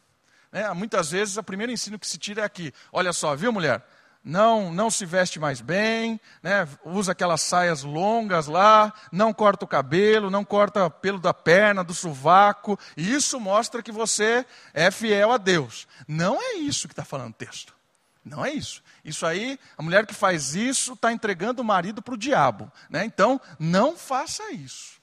Né? 0.52 0.72
Muitas 0.72 1.10
vezes, 1.10 1.36
o 1.38 1.42
primeiro 1.42 1.72
ensino 1.72 1.98
que 1.98 2.08
se 2.08 2.20
tira 2.20 2.44
é 2.44 2.46
aqui: 2.46 2.72
olha 2.94 3.12
só, 3.12 3.36
viu, 3.36 3.52
mulher? 3.52 3.84
Não, 4.24 4.72
não 4.72 4.92
se 4.92 5.04
veste 5.04 5.40
mais 5.40 5.62
bem, 5.62 6.22
né? 6.44 6.68
usa 6.86 7.14
aquelas 7.14 7.42
saias 7.42 7.82
longas 7.82 8.46
lá, 8.46 8.94
não 9.12 9.34
corta 9.34 9.66
o 9.66 9.68
cabelo, 9.68 10.30
não 10.30 10.46
corta 10.46 10.92
pelo 10.92 11.18
da 11.18 11.34
perna, 11.34 11.84
do 11.84 11.96
sovaco, 11.96 12.78
e 12.96 13.16
isso 13.16 13.40
mostra 13.40 13.82
que 13.82 13.92
você 13.92 14.46
é 14.76 14.92
fiel 14.92 15.32
a 15.32 15.40
Deus. 15.40 15.88
Não 16.08 16.40
é 16.40 16.58
isso 16.58 16.88
que 16.88 16.94
está 16.94 17.04
falando 17.04 17.32
o 17.32 17.34
texto. 17.34 17.81
Não 18.24 18.46
é 18.46 18.52
isso. 18.52 18.84
Isso 19.04 19.26
aí, 19.26 19.60
a 19.78 19.82
mulher 19.82 20.06
que 20.06 20.14
faz 20.14 20.54
isso 20.54 20.94
está 20.94 21.12
entregando 21.12 21.62
o 21.62 21.66
marido 21.66 22.02
para 22.02 22.14
o 22.14 22.18
diabo. 22.18 22.72
Né? 22.90 23.04
Então, 23.04 23.42
não 23.60 23.98
faça 23.98 24.52
isso. 24.52 25.02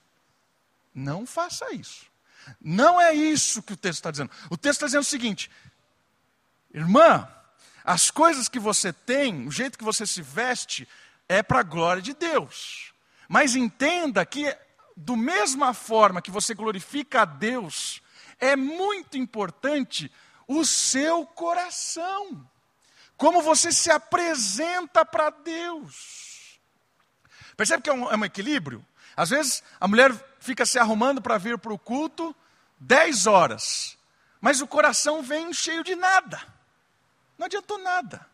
Não 0.95 1.27
faça 1.27 1.73
isso. 1.75 2.07
Não 2.61 3.01
é 3.01 3.13
isso 3.13 3.63
que 3.63 3.73
o 3.73 3.77
texto 3.77 3.99
está 3.99 4.11
dizendo. 4.11 4.31
O 4.51 4.57
texto 4.57 4.77
está 4.77 4.87
dizendo 4.87 5.03
o 5.03 5.05
seguinte: 5.05 5.51
irmã, 6.73 7.29
as 7.85 8.11
coisas 8.11 8.49
que 8.49 8.59
você 8.59 8.93
tem, 8.93 9.47
o 9.47 9.51
jeito 9.51 9.79
que 9.79 9.85
você 9.85 10.07
se 10.07 10.23
veste, 10.23 10.89
é 11.29 11.43
para 11.43 11.61
a 11.61 11.65
glória 11.65 12.01
de 12.01 12.15
Deus. 12.15 12.93
Mas 13.29 13.55
entenda 13.55 14.25
que, 14.25 14.57
do 14.97 15.17
mesma 15.17 15.75
forma 15.75 16.23
que 16.23 16.31
você 16.31 16.55
glorifica 16.55 17.23
a 17.23 17.25
Deus, 17.25 18.01
é 18.39 18.57
muito 18.57 19.19
importante 19.19 20.11
o 20.47 20.65
seu 20.65 21.27
coração 21.27 22.49
como 23.19 23.43
você 23.43 23.73
se 23.73 23.91
apresenta 23.91 25.05
para 25.05 25.29
Deus. 25.29 26.59
Percebe 27.57 27.83
que 27.83 27.91
é 27.91 27.93
um, 27.93 28.11
é 28.11 28.17
um, 28.17 28.25
equilíbrio? 28.25 28.87
Às 29.17 29.31
vezes 29.31 29.63
a 29.81 29.89
mulher 29.89 30.15
fica 30.39 30.65
se 30.65 30.79
arrumando 30.79 31.21
para 31.21 31.37
vir 31.37 31.59
para 31.59 31.73
o 31.73 31.79
culto 31.79 32.35
10 32.79 33.27
horas, 33.27 33.99
mas 34.41 34.61
o 34.61 34.69
coração 34.69 35.21
vem 35.21 35.53
cheio 35.53 35.83
de 35.83 35.97
nada, 35.97 36.41
não 37.37 37.47
adiantou 37.47 37.77
nada. 37.79 38.25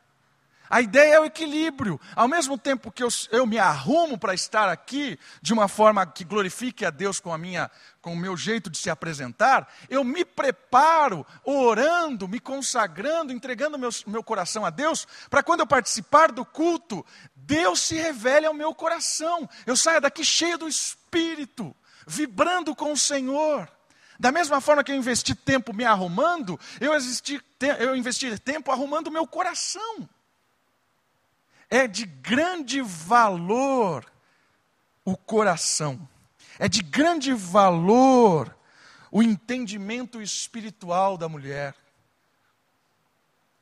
A 0.68 0.80
ideia 0.80 1.14
é 1.14 1.20
o 1.20 1.24
equilíbrio. 1.26 2.00
Ao 2.16 2.26
mesmo 2.26 2.56
tempo 2.56 2.90
que 2.90 3.02
eu, 3.02 3.08
eu 3.30 3.46
me 3.46 3.58
arrumo 3.58 4.16
para 4.16 4.34
estar 4.34 4.68
aqui 4.68 5.18
de 5.42 5.52
uma 5.52 5.68
forma 5.68 6.06
que 6.06 6.24
glorifique 6.24 6.84
a 6.84 6.90
Deus 6.90 7.20
com, 7.20 7.32
a 7.32 7.38
minha, 7.38 7.70
com 8.00 8.14
o 8.14 8.16
meu 8.16 8.36
jeito 8.36 8.70
de 8.70 8.78
se 8.78 8.88
apresentar, 8.88 9.68
eu 9.90 10.02
me 10.02 10.24
preparo 10.24 11.26
orando, 11.44 12.26
me 12.26 12.40
consagrando, 12.40 13.32
entregando 13.32 13.78
meu, 13.78 13.90
meu 14.06 14.22
coração 14.22 14.64
a 14.64 14.70
Deus, 14.70 15.06
para 15.28 15.42
quando 15.42 15.60
eu 15.60 15.66
participar 15.66 16.32
do 16.32 16.44
culto, 16.44 17.04
Deus 17.36 17.80
se 17.80 17.96
revele 17.96 18.46
ao 18.46 18.54
meu 18.54 18.74
coração. 18.74 19.48
Eu 19.66 19.76
saia 19.76 20.00
daqui 20.00 20.24
cheio 20.24 20.56
do 20.56 20.66
Espírito, 20.66 21.76
vibrando 22.06 22.74
com 22.74 22.90
o 22.90 22.96
Senhor. 22.96 23.70
Da 24.18 24.32
mesma 24.32 24.60
forma 24.60 24.82
que 24.82 24.92
eu 24.92 24.96
investi 24.96 25.34
tempo 25.34 25.74
me 25.74 25.84
arrumando, 25.84 26.58
eu, 26.80 26.94
investi, 26.94 27.44
eu 27.78 27.94
investi 27.94 28.38
tempo 28.38 28.70
arrumando 28.70 29.08
o 29.08 29.12
meu 29.12 29.26
coração 29.26 30.08
é 31.70 31.86
de 31.86 32.06
grande 32.06 32.80
valor 32.80 34.04
o 35.04 35.16
coração, 35.16 36.08
é 36.58 36.68
de 36.68 36.82
grande 36.82 37.32
valor 37.32 38.56
o 39.10 39.22
entendimento 39.22 40.20
espiritual 40.20 41.16
da 41.16 41.28
mulher. 41.28 41.74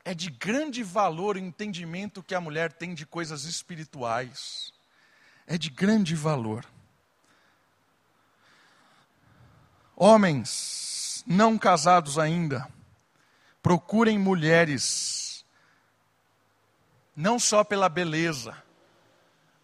É 0.05 0.15
de 0.15 0.31
grande 0.31 0.83
valor 0.83 1.37
o 1.37 1.39
entendimento 1.39 2.23
que 2.23 2.35
a 2.35 2.41
mulher 2.41 2.73
tem 2.73 2.95
de 2.95 3.07
coisas 3.07 3.45
espirituais. 3.45 4.73
É 5.47 5.59
de 5.59 5.71
grande 5.71 6.15
valor. 6.15 6.65
Homens 9.95 11.23
não 11.27 11.59
casados 11.59 12.19
ainda, 12.19 12.67
procurem 13.63 14.19
mulheres 14.19 15.22
não 17.15 17.39
só 17.39 17.63
pela 17.63 17.89
beleza, 17.89 18.63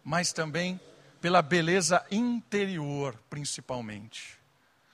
mas 0.03 0.31
também 0.31 0.79
pela 1.21 1.41
beleza 1.41 2.05
interior, 2.11 3.17
principalmente. 3.29 4.37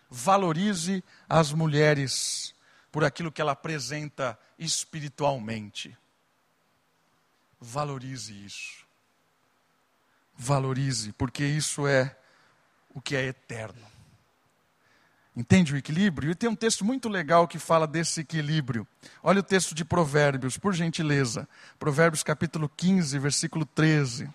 Valorize 0.09 1.03
as 1.27 1.51
mulheres 1.51 2.53
por 2.91 3.03
aquilo 3.03 3.31
que 3.31 3.41
ela 3.41 3.51
apresenta 3.51 4.39
espiritualmente. 4.57 5.95
Valorize 7.59 8.45
isso. 8.45 8.85
Valorize, 10.33 11.11
porque 11.13 11.45
isso 11.45 11.87
é 11.87 12.17
o 12.93 13.01
que 13.01 13.15
é 13.15 13.25
eterno. 13.25 13.94
Entende 15.35 15.73
o 15.73 15.77
equilíbrio? 15.77 16.31
E 16.31 16.35
tem 16.35 16.49
um 16.49 16.55
texto 16.55 16.85
muito 16.85 17.09
legal 17.09 17.45
que 17.45 17.59
fala 17.59 17.85
desse 17.85 18.21
equilíbrio. 18.21 18.87
Olha 19.21 19.41
o 19.41 19.43
texto 19.43 19.75
de 19.75 19.83
Provérbios, 19.83 20.57
por 20.57 20.73
gentileza. 20.73 21.47
Provérbios 21.77 22.23
capítulo 22.23 22.69
15, 22.69 23.19
versículo 23.19 23.65
13. 23.65 24.29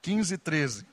15 0.00 0.34
e 0.34 0.38
13. 0.38 0.86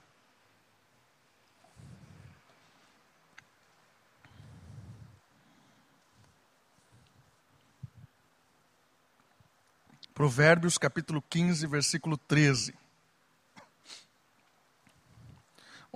Provérbios 10.13 10.77
capítulo 10.77 11.23
15, 11.29 11.67
versículo 11.67 12.17
13. 12.17 12.73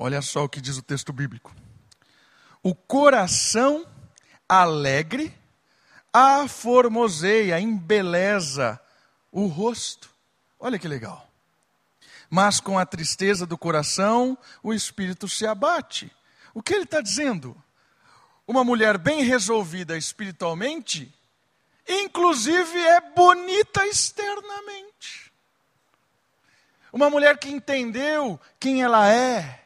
Olha 0.03 0.19
só 0.19 0.45
o 0.45 0.49
que 0.49 0.59
diz 0.59 0.77
o 0.77 0.81
texto 0.81 1.13
bíblico. 1.13 1.53
O 2.63 2.73
coração 2.73 3.85
alegre 4.49 5.31
aformoseia, 6.11 7.59
embeleza 7.59 8.81
o 9.31 9.45
rosto. 9.45 10.09
Olha 10.59 10.79
que 10.79 10.87
legal. 10.87 11.29
Mas 12.31 12.59
com 12.59 12.79
a 12.79 12.85
tristeza 12.85 13.45
do 13.45 13.55
coração, 13.55 14.35
o 14.63 14.73
espírito 14.73 15.29
se 15.29 15.45
abate. 15.45 16.11
O 16.51 16.63
que 16.63 16.73
ele 16.73 16.85
está 16.85 16.99
dizendo? 16.99 17.55
Uma 18.47 18.63
mulher 18.63 18.97
bem 18.97 19.21
resolvida 19.21 19.95
espiritualmente, 19.95 21.13
inclusive 21.87 22.75
é 22.75 23.01
bonita 23.01 23.85
externamente. 23.85 25.31
Uma 26.91 27.07
mulher 27.07 27.37
que 27.37 27.51
entendeu 27.51 28.39
quem 28.59 28.81
ela 28.81 29.07
é, 29.07 29.60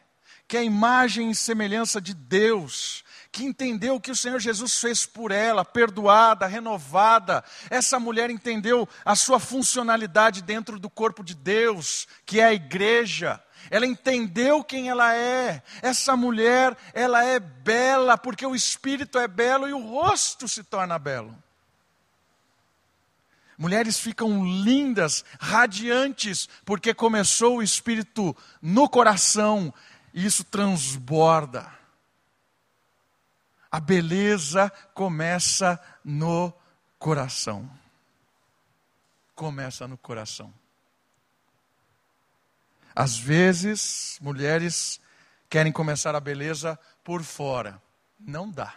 que 0.48 0.56
é 0.56 0.60
a 0.60 0.64
imagem 0.64 1.30
e 1.30 1.34
semelhança 1.34 2.00
de 2.00 2.14
Deus, 2.14 3.04
que 3.32 3.44
entendeu 3.44 3.96
o 3.96 4.00
que 4.00 4.10
o 4.10 4.16
Senhor 4.16 4.38
Jesus 4.40 4.78
fez 4.78 5.04
por 5.04 5.30
ela, 5.30 5.64
perdoada, 5.64 6.46
renovada. 6.46 7.44
Essa 7.68 7.98
mulher 7.98 8.30
entendeu 8.30 8.88
a 9.04 9.14
sua 9.14 9.38
funcionalidade 9.38 10.42
dentro 10.42 10.78
do 10.78 10.88
corpo 10.88 11.22
de 11.22 11.34
Deus, 11.34 12.06
que 12.24 12.40
é 12.40 12.44
a 12.44 12.54
igreja. 12.54 13.42
Ela 13.70 13.86
entendeu 13.86 14.62
quem 14.62 14.88
ela 14.88 15.14
é. 15.14 15.62
Essa 15.82 16.16
mulher, 16.16 16.76
ela 16.94 17.24
é 17.24 17.40
bela 17.40 18.16
porque 18.16 18.46
o 18.46 18.54
espírito 18.54 19.18
é 19.18 19.26
belo 19.26 19.68
e 19.68 19.72
o 19.72 19.84
rosto 19.84 20.46
se 20.48 20.62
torna 20.62 20.98
belo. 20.98 21.36
Mulheres 23.58 23.98
ficam 23.98 24.44
lindas, 24.44 25.24
radiantes, 25.40 26.46
porque 26.64 26.92
começou 26.92 27.56
o 27.56 27.62
espírito 27.62 28.36
no 28.60 28.86
coração 28.86 29.72
isso 30.16 30.42
transborda. 30.42 31.70
A 33.70 33.78
beleza 33.78 34.70
começa 34.94 35.78
no 36.02 36.50
coração. 36.98 37.70
Começa 39.34 39.86
no 39.86 39.98
coração. 39.98 40.52
Às 42.94 43.18
vezes, 43.18 44.18
mulheres 44.22 44.98
querem 45.50 45.70
começar 45.70 46.14
a 46.14 46.20
beleza 46.20 46.78
por 47.04 47.22
fora. 47.22 47.80
Não 48.18 48.50
dá. 48.50 48.74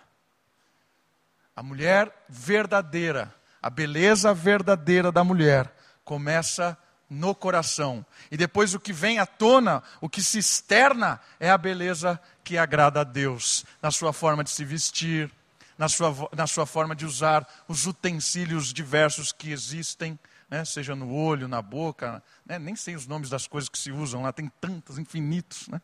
A 1.56 1.64
mulher 1.64 2.26
verdadeira, 2.28 3.34
a 3.62 3.70
beleza 3.70 4.34
verdadeira 4.34 5.10
da 5.10 5.24
mulher, 5.24 5.74
começa 6.04 6.78
no 7.10 7.34
coração. 7.34 8.06
E 8.30 8.38
depois 8.38 8.74
o 8.74 8.80
que 8.80 8.94
vem 8.94 9.20
à 9.20 9.26
tona, 9.26 9.82
o 10.00 10.08
que 10.08 10.22
se 10.22 10.38
externa, 10.38 11.20
é 11.40 11.50
a 11.50 11.58
beleza 11.58 12.20
que 12.44 12.58
agrada 12.58 13.02
a 13.02 13.04
Deus, 13.04 13.66
na 13.82 13.92
sua 13.92 14.14
forma 14.14 14.44
de 14.44 14.52
se 14.52 14.64
vestir, 14.64 15.32
na 15.78 15.88
sua, 15.88 16.14
na 16.36 16.46
sua 16.46 16.66
forma 16.66 16.96
de 16.96 17.06
usar 17.06 17.48
os 17.68 17.88
utensílios 17.88 18.74
diversos 18.74 19.32
que 19.32 19.52
existem, 19.52 20.20
né? 20.50 20.66
seja 20.66 20.96
no 20.96 21.14
olho, 21.14 21.48
na 21.48 21.62
boca, 21.62 22.22
né? 22.46 22.60
nem 22.60 22.76
sei 22.76 22.96
os 22.96 23.08
nomes 23.08 23.30
das 23.30 23.48
coisas 23.48 23.70
que 23.70 23.78
se 23.78 23.92
usam 23.92 24.24
lá, 24.24 24.34
tem 24.34 24.52
tantos, 24.60 25.00
infinitos. 25.00 25.68
Né? 25.70 25.82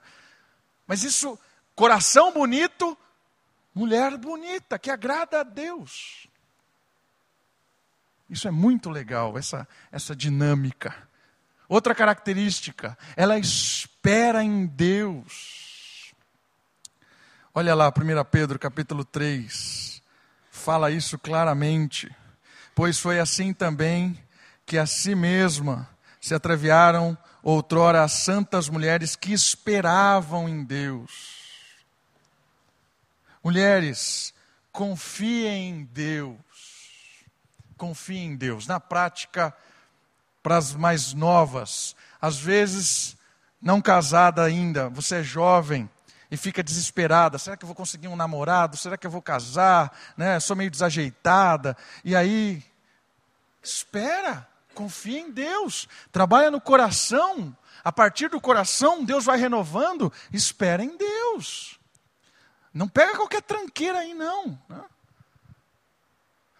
Mas 0.85 1.03
isso, 1.03 1.39
coração 1.73 2.33
bonito, 2.33 2.97
mulher 3.73 4.17
bonita, 4.17 4.77
que 4.77 4.91
agrada 4.91 5.39
a 5.39 5.43
Deus. 5.43 6.27
Isso 8.29 8.47
é 8.47 8.51
muito 8.51 8.89
legal, 8.89 9.37
essa, 9.37 9.67
essa 9.91 10.15
dinâmica. 10.15 10.93
Outra 11.67 11.95
característica, 11.95 12.97
ela 13.15 13.37
espera 13.37 14.43
em 14.43 14.65
Deus. 14.65 16.13
Olha 17.53 17.73
lá, 17.73 17.89
1 17.89 17.91
Pedro 18.29 18.59
capítulo 18.59 19.03
3, 19.03 20.01
fala 20.51 20.91
isso 20.91 21.17
claramente. 21.17 22.13
Pois 22.75 22.99
foi 22.99 23.19
assim 23.19 23.53
também 23.53 24.21
que 24.65 24.77
a 24.77 24.85
si 24.85 25.15
mesma 25.15 25.89
se 26.19 26.33
atreviaram 26.33 27.17
outrora 27.41 28.03
as 28.03 28.11
santas 28.11 28.67
mulheres 28.67 29.15
que 29.15 29.31
esperavam 29.31 30.49
em 30.49 30.63
Deus. 30.63 31.45
Mulheres, 33.43 34.33
confiem 34.71 35.69
em 35.69 35.83
Deus. 35.85 36.35
Confiem 37.77 38.31
em 38.31 38.35
Deus. 38.35 38.65
Na 38.65 38.79
prática, 38.79 39.55
para 40.45 40.57
as 40.57 40.75
mais 40.75 41.11
novas, 41.11 41.95
às 42.21 42.37
vezes 42.37 43.17
não 43.59 43.81
casada 43.81 44.43
ainda, 44.43 44.89
você 44.89 45.15
é 45.15 45.23
jovem 45.23 45.89
e 46.29 46.37
fica 46.37 46.61
desesperada, 46.61 47.39
será 47.39 47.57
que 47.57 47.63
eu 47.63 47.67
vou 47.67 47.75
conseguir 47.75 48.09
um 48.09 48.15
namorado? 48.15 48.77
Será 48.77 48.95
que 48.95 49.07
eu 49.07 49.09
vou 49.09 49.23
casar? 49.23 49.91
Né? 50.15 50.39
Sou 50.39 50.55
meio 50.55 50.69
desajeitada. 50.69 51.75
E 52.03 52.15
aí, 52.15 52.63
espera, 53.63 54.47
confia 54.75 55.19
em 55.19 55.31
Deus, 55.31 55.87
trabalha 56.11 56.51
no 56.51 56.61
coração. 56.61 57.57
A 57.83 57.91
partir 57.91 58.29
do 58.29 58.39
coração, 58.39 59.03
Deus 59.03 59.25
vai 59.25 59.39
renovando. 59.39 60.13
Espera 60.31 60.83
em 60.83 60.95
Deus. 60.95 61.79
Não 62.71 62.87
pega 62.87 63.17
qualquer 63.17 63.41
tranqueira 63.41 63.97
aí, 63.97 64.13
não. 64.13 64.59
Né? 64.69 64.83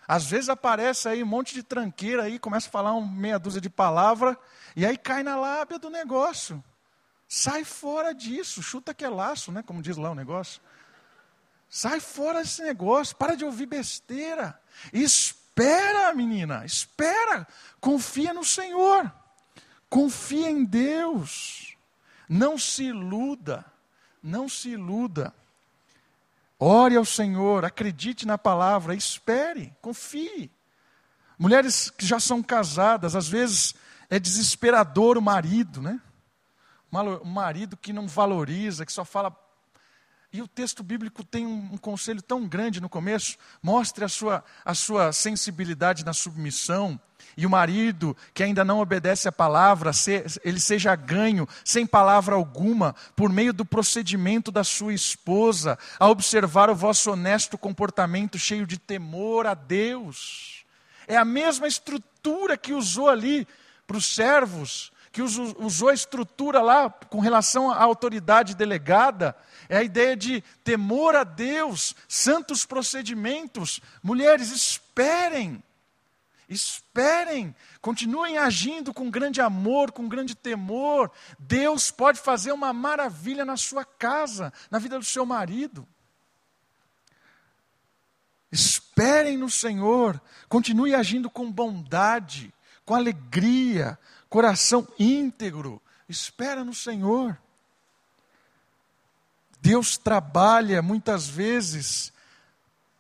Às 0.08 0.26
vezes 0.26 0.50
aparece 0.50 1.08
aí 1.10 1.24
um 1.24 1.28
monte 1.28 1.54
de 1.54 1.64
tranqueira 1.64 2.24
aí, 2.24 2.38
começa 2.38 2.68
a 2.68 2.72
falar 2.72 2.94
uma 2.94 3.08
meia 3.08 3.40
dúzia 3.40 3.60
de 3.60 3.70
palavra, 3.70 4.38
e 4.76 4.86
aí 4.86 4.98
cai 4.98 5.24
na 5.24 5.36
lábia 5.36 5.80
do 5.80 5.90
negócio. 5.90 6.64
Sai 7.28 7.64
fora 7.64 8.14
disso, 8.14 8.62
chuta 8.62 8.94
que 8.94 9.04
é 9.04 9.10
laço, 9.10 9.52
né? 9.52 9.64
Como 9.64 9.82
diz 9.82 9.98
lá 9.98 10.12
o 10.12 10.16
negócio. 10.16 10.62
Sai 11.68 12.00
fora 12.00 12.42
desse 12.42 12.62
negócio, 12.62 13.16
para 13.16 13.36
de 13.36 13.44
ouvir 13.44 13.66
besteira. 13.66 14.60
Espera 14.94 16.14
menina, 16.14 16.64
espera. 16.64 17.48
Confia 17.82 18.34
no 18.34 18.44
Senhor. 18.44 19.12
Confia 19.90 20.50
em 20.50 20.64
Deus. 20.64 21.76
Não 22.30 22.58
se 22.58 22.84
iluda. 22.86 23.66
Não 24.22 24.48
se 24.48 24.70
iluda. 24.70 25.34
Ore 26.68 26.96
ao 26.96 27.06
Senhor, 27.06 27.64
acredite 27.64 28.26
na 28.26 28.40
palavra, 28.40 28.96
espere, 28.96 29.72
confie. 29.84 30.50
Mulheres 31.38 31.92
que 31.92 32.04
já 32.04 32.20
são 32.20 32.42
casadas, 32.42 33.16
às 33.16 33.28
vezes 33.28 33.76
é 34.10 34.18
desesperador 34.18 35.16
o 35.16 35.22
marido, 35.22 35.80
né? 35.80 36.02
Um 36.92 37.30
marido 37.30 37.78
que 37.78 37.94
não 37.94 38.08
valoriza, 38.08 38.84
que 38.84 38.92
só 38.92 39.06
fala. 39.06 39.30
E 40.32 40.42
o 40.42 40.48
texto 40.48 40.84
bíblico 40.84 41.24
tem 41.24 41.46
um, 41.46 41.78
conselho 41.78 42.22
tão 42.22 42.48
grande 42.48 42.82
no 42.82 42.90
começo: 42.90 43.38
mostre 43.62 44.04
a 44.04 44.10
sua, 44.10 44.44
a 44.64 44.74
sua 44.74 45.12
sensibilidade 45.14 46.06
na 46.06 46.14
submissão. 46.14 47.00
E 47.38 47.46
o 47.46 47.50
marido 47.50 48.16
que 48.34 48.44
ainda 48.44 48.64
não 48.64 48.80
obedece 48.80 49.28
à 49.28 49.32
palavra, 49.32 49.92
ele 50.44 50.60
seja 50.60 50.96
ganho, 50.96 51.48
sem 51.66 51.86
palavra 51.86 52.36
alguma, 52.36 52.96
por 53.16 53.30
meio 53.30 53.52
do 53.52 53.66
procedimento 53.66 54.52
da 54.52 54.64
sua 54.64 54.94
esposa, 54.94 55.78
a 56.00 56.08
observar 56.08 56.70
o 56.70 56.76
vosso 56.76 57.12
honesto 57.12 57.58
comportamento 57.58 58.40
cheio 58.40 58.66
de 58.66 58.78
temor 58.78 59.48
a 59.48 59.54
Deus. 59.54 60.64
É 61.08 61.18
a 61.18 61.26
mesma 61.26 61.68
estrutura 61.68 62.58
que 62.58 62.74
usou 62.74 63.10
ali 63.10 63.48
para 63.86 63.98
os 63.98 64.06
servos, 64.06 64.92
que 65.12 65.22
usou 65.22 65.90
a 65.90 65.94
estrutura 65.94 66.62
lá 66.62 66.90
com 66.90 67.20
relação 67.20 67.72
à 67.72 67.82
autoridade 67.82 68.56
delegada, 68.56 69.36
é 69.70 69.78
a 69.78 69.84
ideia 69.84 70.16
de 70.16 70.42
temor 70.64 71.16
a 71.16 71.24
Deus, 71.24 71.96
santos 72.08 72.66
procedimentos. 72.66 73.80
Mulheres, 74.04 74.52
esperem, 74.52 75.64
esperem, 76.48 77.56
continuem 77.82 78.38
agindo 78.38 78.94
com 78.94 79.10
grande 79.10 79.42
amor, 79.42 79.92
com 79.92 80.08
grande 80.08 80.36
temor. 80.36 81.12
Deus 81.40 81.92
pode 81.92 82.20
fazer 82.20 82.52
uma 82.52 82.72
maravilha 82.74 83.44
na 83.44 83.58
sua 83.58 83.84
casa, 83.84 84.54
na 84.70 84.80
vida 84.80 85.00
do 85.00 85.06
seu 85.06 85.26
marido. 85.26 85.88
Esperem 88.52 89.38
no 89.38 89.50
Senhor, 89.50 90.22
continue 90.48 90.96
agindo 90.96 91.30
com 91.30 91.52
bondade, 91.52 92.54
com 92.86 92.96
alegria, 92.96 94.00
coração 94.30 94.88
íntegro. 94.98 95.82
Espera 96.08 96.64
no 96.64 96.74
Senhor. 96.74 97.38
Deus 99.66 99.98
trabalha 99.98 100.80
muitas 100.80 101.28
vezes 101.28 102.14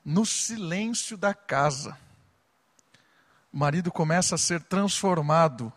no 0.03 0.25
silêncio 0.25 1.15
da 1.15 1.31
casa. 1.31 1.95
O 3.53 3.57
marido 3.59 3.91
começa 3.91 4.33
a 4.33 4.37
ser 4.39 4.63
transformado 4.63 5.71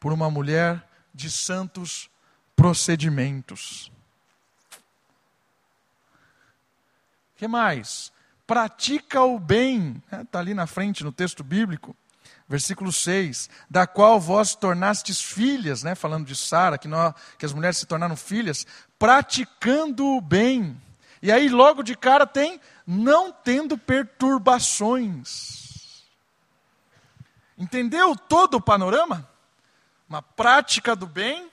por 0.00 0.10
uma 0.10 0.30
mulher 0.30 0.88
de 1.12 1.30
santos 1.30 2.08
procedimentos. 2.56 3.92
Que 7.36 7.46
mais? 7.46 8.10
Pratica 8.46 9.20
o 9.20 9.38
bem, 9.38 10.02
está 10.06 10.16
né? 10.16 10.26
Ali 10.32 10.54
na 10.54 10.66
frente 10.66 11.04
no 11.04 11.12
texto 11.12 11.44
bíblico 11.44 11.94
versículo 12.48 12.92
6, 12.92 13.48
da 13.70 13.86
qual 13.86 14.20
vós 14.20 14.54
tornastes 14.54 15.20
filhas, 15.20 15.82
né, 15.82 15.94
falando 15.94 16.26
de 16.26 16.36
Sara, 16.36 16.76
que, 16.76 16.88
que 17.38 17.46
as 17.46 17.52
mulheres 17.52 17.78
se 17.78 17.86
tornaram 17.86 18.14
filhas, 18.14 18.66
praticando 18.98 20.06
o 20.06 20.20
bem. 20.20 20.80
E 21.22 21.32
aí, 21.32 21.48
logo 21.48 21.82
de 21.82 21.96
cara, 21.96 22.26
tem 22.26 22.60
não 22.86 23.32
tendo 23.32 23.78
perturbações. 23.78 26.04
Entendeu 27.56 28.16
todo 28.16 28.56
o 28.56 28.60
panorama? 28.60 29.28
Uma 30.08 30.20
prática 30.20 30.94
do 30.94 31.06
bem, 31.06 31.50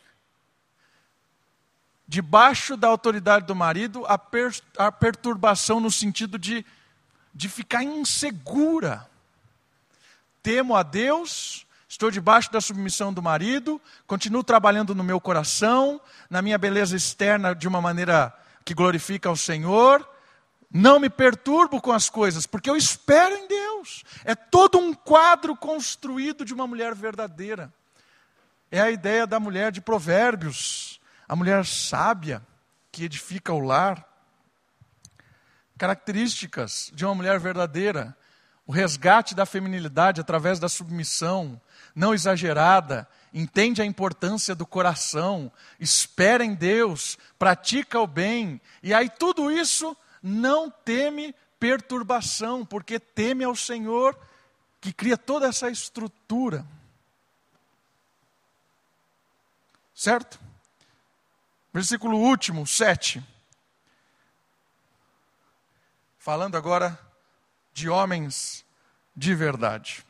debaixo 2.07 2.75
da 2.75 2.87
autoridade 2.87 3.45
do 3.45 3.55
marido, 3.55 4.05
a, 4.05 4.17
per, 4.17 4.53
a 4.77 4.91
perturbação 4.91 5.79
no 5.79 5.89
sentido 5.89 6.37
de, 6.37 6.65
de 7.33 7.47
ficar 7.47 7.83
insegura 7.83 9.08
temo 10.41 10.75
a 10.75 10.83
Deus, 10.83 11.65
estou 11.87 12.11
debaixo 12.11 12.51
da 12.51 12.61
submissão 12.61 13.13
do 13.13 13.21
marido, 13.21 13.81
continuo 14.05 14.43
trabalhando 14.43 14.93
no 14.95 15.03
meu 15.03 15.19
coração, 15.19 15.99
na 16.29 16.41
minha 16.41 16.57
beleza 16.57 16.95
externa 16.95 17.53
de 17.53 17.67
uma 17.67 17.81
maneira 17.81 18.33
que 18.63 18.73
glorifica 18.73 19.29
ao 19.29 19.35
Senhor, 19.35 20.07
não 20.71 20.99
me 20.99 21.09
perturbo 21.09 21.81
com 21.81 21.91
as 21.91 22.09
coisas, 22.09 22.45
porque 22.45 22.69
eu 22.69 22.77
espero 22.77 23.35
em 23.35 23.47
Deus. 23.47 24.03
É 24.23 24.35
todo 24.35 24.77
um 24.77 24.93
quadro 24.93 25.55
construído 25.55 26.45
de 26.45 26.53
uma 26.53 26.67
mulher 26.67 26.93
verdadeira. 26.93 27.73
É 28.71 28.79
a 28.79 28.91
ideia 28.91 29.25
da 29.25 29.39
mulher 29.39 29.71
de 29.71 29.81
Provérbios, 29.81 31.01
a 31.27 31.35
mulher 31.35 31.65
sábia 31.65 32.45
que 32.91 33.03
edifica 33.03 33.51
o 33.51 33.59
lar. 33.59 34.05
Características 35.77 36.91
de 36.93 37.03
uma 37.03 37.15
mulher 37.15 37.39
verdadeira: 37.39 38.15
o 38.69 38.71
resgate 38.71 39.33
da 39.33 39.47
feminilidade 39.47 40.21
através 40.21 40.59
da 40.59 40.69
submissão, 40.69 41.59
não 41.95 42.13
exagerada, 42.13 43.09
entende 43.33 43.81
a 43.81 43.85
importância 43.85 44.53
do 44.53 44.63
coração, 44.63 45.51
espera 45.79 46.45
em 46.45 46.53
Deus, 46.53 47.17
pratica 47.39 47.99
o 47.99 48.05
bem, 48.05 48.61
e 48.83 48.93
aí 48.93 49.09
tudo 49.09 49.49
isso 49.49 49.97
não 50.21 50.69
teme 50.69 51.33
perturbação, 51.59 52.63
porque 52.63 52.99
teme 52.99 53.43
ao 53.43 53.55
Senhor 53.55 54.15
que 54.79 54.93
cria 54.93 55.17
toda 55.17 55.47
essa 55.47 55.67
estrutura. 55.71 56.63
Certo? 59.95 60.39
Versículo 61.73 62.19
último, 62.19 62.67
7. 62.67 63.19
Falando 66.19 66.55
agora 66.55 67.08
de 67.73 67.89
homens 67.89 68.65
de 69.15 69.35
verdade. 69.35 70.03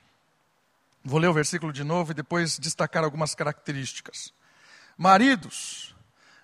Vou 1.04 1.20
ler 1.20 1.28
o 1.28 1.34
versículo 1.34 1.72
de 1.72 1.84
novo 1.84 2.12
e 2.12 2.16
depois 2.16 2.60
destacar 2.60 3.04
algumas 3.04 3.34
características. 3.34 4.34
Maridos, 4.98 5.96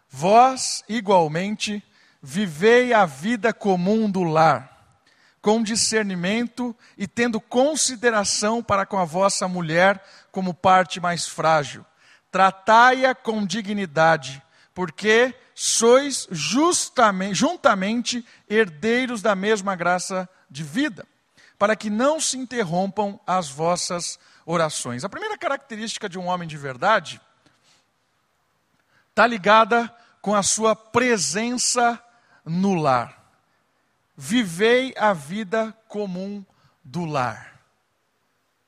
vós 0.09 0.83
igualmente 0.87 1.83
vivei 2.21 2.93
a 2.93 3.05
vida 3.05 3.53
comum 3.53 4.09
do 4.09 4.23
lar, 4.23 4.97
com 5.41 5.61
discernimento 5.61 6.75
e 6.97 7.07
tendo 7.07 7.39
consideração 7.39 8.63
para 8.63 8.85
com 8.85 8.97
a 8.97 9.05
vossa 9.05 9.47
mulher 9.47 10.03
como 10.31 10.53
parte 10.53 10.99
mais 10.99 11.27
frágil. 11.27 11.85
Tratai-a 12.31 13.13
com 13.13 13.45
dignidade, 13.45 14.41
porque 14.73 15.35
sois 15.53 16.27
justamente, 16.31 17.35
juntamente 17.35 18.25
herdeiros 18.49 19.21
da 19.21 19.35
mesma 19.35 19.75
graça 19.75 20.27
de 20.55 20.63
vida, 20.63 21.05
para 21.59 21.75
que 21.75 21.89
não 21.89 22.19
se 22.19 22.37
interrompam 22.37 23.19
as 23.27 23.49
vossas 23.49 24.17
orações. 24.45 25.03
A 25.03 25.09
primeira 25.09 25.37
característica 25.37 26.07
de 26.07 26.17
um 26.17 26.27
homem 26.27 26.47
de 26.47 26.57
verdade 26.57 27.19
está 29.09 29.27
ligada 29.27 29.93
com 30.21 30.33
a 30.33 30.41
sua 30.41 30.75
presença 30.75 32.01
no 32.45 32.73
lar. 32.73 33.21
Vivei 34.15 34.93
a 34.97 35.11
vida 35.11 35.77
comum 35.89 36.43
do 36.83 37.03
lar. 37.03 37.59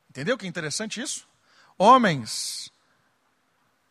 Entendeu 0.10 0.38
que 0.38 0.46
interessante 0.46 1.02
isso? 1.02 1.26
Homens, 1.78 2.70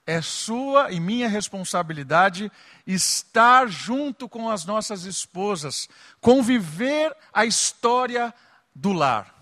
é 0.07 0.23
sua 0.23 0.93
e 0.93 1.01
minha 1.01 1.29
responsabilidade 1.29 2.51
estar 2.87 3.67
junto 3.67 4.29
com 4.29 4.49
as 4.49 4.65
nossas 4.65 5.05
esposas, 5.05 5.89
conviver 6.21 7.15
a 7.33 7.45
história 7.45 8.33
do 8.73 8.93
lar. 8.93 9.35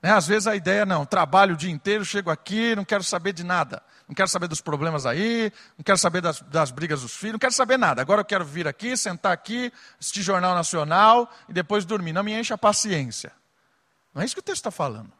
Né? 0.00 0.12
Às 0.12 0.28
vezes 0.28 0.46
a 0.46 0.54
ideia 0.54 0.86
não, 0.86 1.04
trabalho 1.04 1.54
o 1.54 1.56
dia 1.56 1.70
inteiro, 1.70 2.04
chego 2.04 2.30
aqui, 2.30 2.76
não 2.76 2.84
quero 2.84 3.02
saber 3.02 3.32
de 3.32 3.42
nada. 3.42 3.82
Não 4.06 4.14
quero 4.14 4.28
saber 4.28 4.48
dos 4.48 4.62
problemas 4.62 5.04
aí, 5.04 5.52
não 5.76 5.84
quero 5.84 5.98
saber 5.98 6.22
das, 6.22 6.40
das 6.40 6.70
brigas 6.70 7.02
dos 7.02 7.14
filhos, 7.14 7.34
não 7.34 7.38
quero 7.38 7.52
saber 7.52 7.76
nada. 7.76 8.00
Agora 8.00 8.22
eu 8.22 8.24
quero 8.24 8.42
vir 8.42 8.66
aqui, 8.66 8.96
sentar 8.96 9.32
aqui, 9.32 9.70
assistir 10.00 10.22
Jornal 10.22 10.54
Nacional 10.54 11.30
e 11.46 11.52
depois 11.52 11.84
dormir. 11.84 12.14
Não 12.14 12.22
me 12.22 12.32
enche 12.32 12.54
a 12.54 12.56
paciência. 12.56 13.32
Não 14.14 14.22
é 14.22 14.24
isso 14.24 14.34
que 14.34 14.40
o 14.40 14.42
texto 14.42 14.60
está 14.60 14.70
falando. 14.70 15.12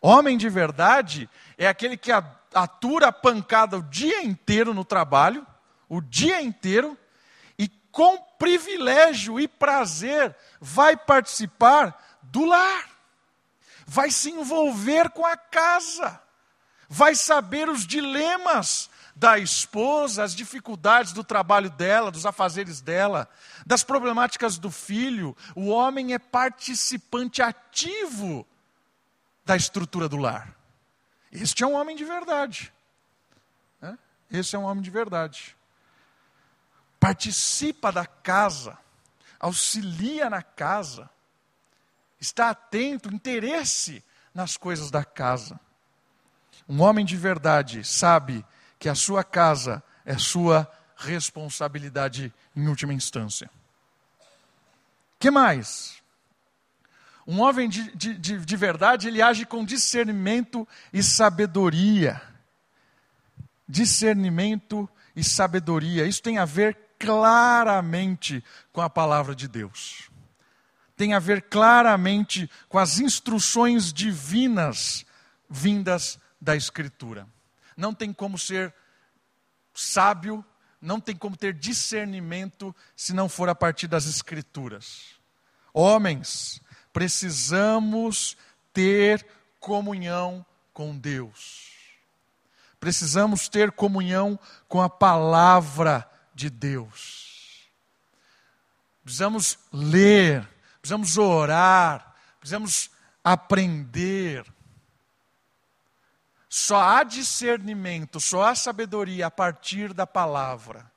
Homem 0.00 0.38
de 0.38 0.48
verdade 0.48 1.28
é 1.58 1.66
aquele 1.66 1.96
que 1.96 2.12
atura 2.54 3.08
a 3.08 3.12
pancada 3.12 3.78
o 3.78 3.82
dia 3.82 4.22
inteiro 4.22 4.74
no 4.74 4.84
trabalho, 4.84 5.46
o 5.88 6.00
dia 6.00 6.40
inteiro, 6.40 6.96
e 7.58 7.68
com 7.90 8.18
privilégio 8.38 9.38
e 9.38 9.46
prazer 9.46 10.34
vai 10.60 10.96
participar 10.96 12.18
do 12.22 12.44
lar, 12.44 12.88
vai 13.86 14.10
se 14.10 14.30
envolver 14.30 15.10
com 15.10 15.26
a 15.26 15.36
casa, 15.36 16.20
vai 16.88 17.14
saber 17.14 17.68
os 17.68 17.86
dilemas 17.86 18.90
da 19.14 19.38
esposa, 19.38 20.22
as 20.22 20.34
dificuldades 20.34 21.12
do 21.12 21.22
trabalho 21.22 21.68
dela, 21.68 22.10
dos 22.10 22.24
afazeres 22.24 22.80
dela, 22.80 23.28
das 23.66 23.84
problemáticas 23.84 24.56
do 24.56 24.70
filho. 24.70 25.36
O 25.54 25.68
homem 25.68 26.14
é 26.14 26.18
participante 26.18 27.42
ativo 27.42 28.46
da 29.44 29.56
estrutura 29.56 30.08
do 30.08 30.16
lar. 30.16 30.59
Este 31.32 31.62
é 31.62 31.66
um 31.66 31.74
homem 31.74 31.94
de 31.96 32.04
verdade. 32.04 32.72
Né? 33.80 33.98
Esse 34.30 34.56
é 34.56 34.58
um 34.58 34.64
homem 34.64 34.82
de 34.82 34.90
verdade. 34.90 35.56
Participa 36.98 37.90
da 37.90 38.04
casa, 38.04 38.76
auxilia 39.38 40.28
na 40.28 40.42
casa, 40.42 41.08
está 42.20 42.50
atento, 42.50 43.14
interesse 43.14 44.04
nas 44.34 44.56
coisas 44.56 44.90
da 44.90 45.04
casa. 45.04 45.58
Um 46.68 46.82
homem 46.82 47.04
de 47.04 47.16
verdade 47.16 47.84
sabe 47.84 48.44
que 48.78 48.88
a 48.88 48.94
sua 48.94 49.24
casa 49.24 49.82
é 50.04 50.18
sua 50.18 50.70
responsabilidade 50.96 52.32
em 52.54 52.68
última 52.68 52.92
instância. 52.92 53.50
que 55.18 55.30
mais? 55.30 55.99
Um 57.30 57.42
homem 57.42 57.68
de, 57.68 57.94
de, 57.94 58.14
de, 58.18 58.44
de 58.44 58.56
verdade, 58.56 59.06
ele 59.06 59.22
age 59.22 59.46
com 59.46 59.64
discernimento 59.64 60.66
e 60.92 61.00
sabedoria. 61.00 62.20
Discernimento 63.68 64.90
e 65.14 65.22
sabedoria. 65.22 66.04
Isso 66.06 66.20
tem 66.20 66.38
a 66.38 66.44
ver 66.44 66.76
claramente 66.98 68.42
com 68.72 68.80
a 68.80 68.90
palavra 68.90 69.32
de 69.32 69.46
Deus. 69.46 70.10
Tem 70.96 71.14
a 71.14 71.20
ver 71.20 71.42
claramente 71.42 72.50
com 72.68 72.80
as 72.80 72.98
instruções 72.98 73.92
divinas 73.92 75.06
vindas 75.48 76.18
da 76.40 76.56
Escritura. 76.56 77.28
Não 77.76 77.94
tem 77.94 78.12
como 78.12 78.36
ser 78.36 78.74
sábio, 79.72 80.44
não 80.82 80.98
tem 80.98 81.14
como 81.14 81.36
ter 81.36 81.54
discernimento 81.54 82.74
se 82.96 83.12
não 83.14 83.28
for 83.28 83.48
a 83.48 83.54
partir 83.54 83.86
das 83.86 84.06
Escrituras. 84.06 85.14
Homens, 85.72 86.60
precisamos 86.92 88.36
ter 88.72 89.26
comunhão 89.58 90.44
com 90.72 90.96
Deus. 90.96 91.70
Precisamos 92.78 93.48
ter 93.48 93.70
comunhão 93.72 94.38
com 94.66 94.80
a 94.80 94.88
palavra 94.88 96.10
de 96.34 96.48
Deus. 96.48 97.68
Precisamos 99.04 99.58
ler, 99.72 100.48
precisamos 100.80 101.18
orar, 101.18 102.14
precisamos 102.38 102.90
aprender. 103.22 104.46
Só 106.48 106.80
há 106.80 107.04
discernimento, 107.04 108.18
só 108.18 108.44
há 108.44 108.54
sabedoria 108.54 109.26
a 109.26 109.30
partir 109.30 109.92
da 109.92 110.06
palavra. 110.06 110.90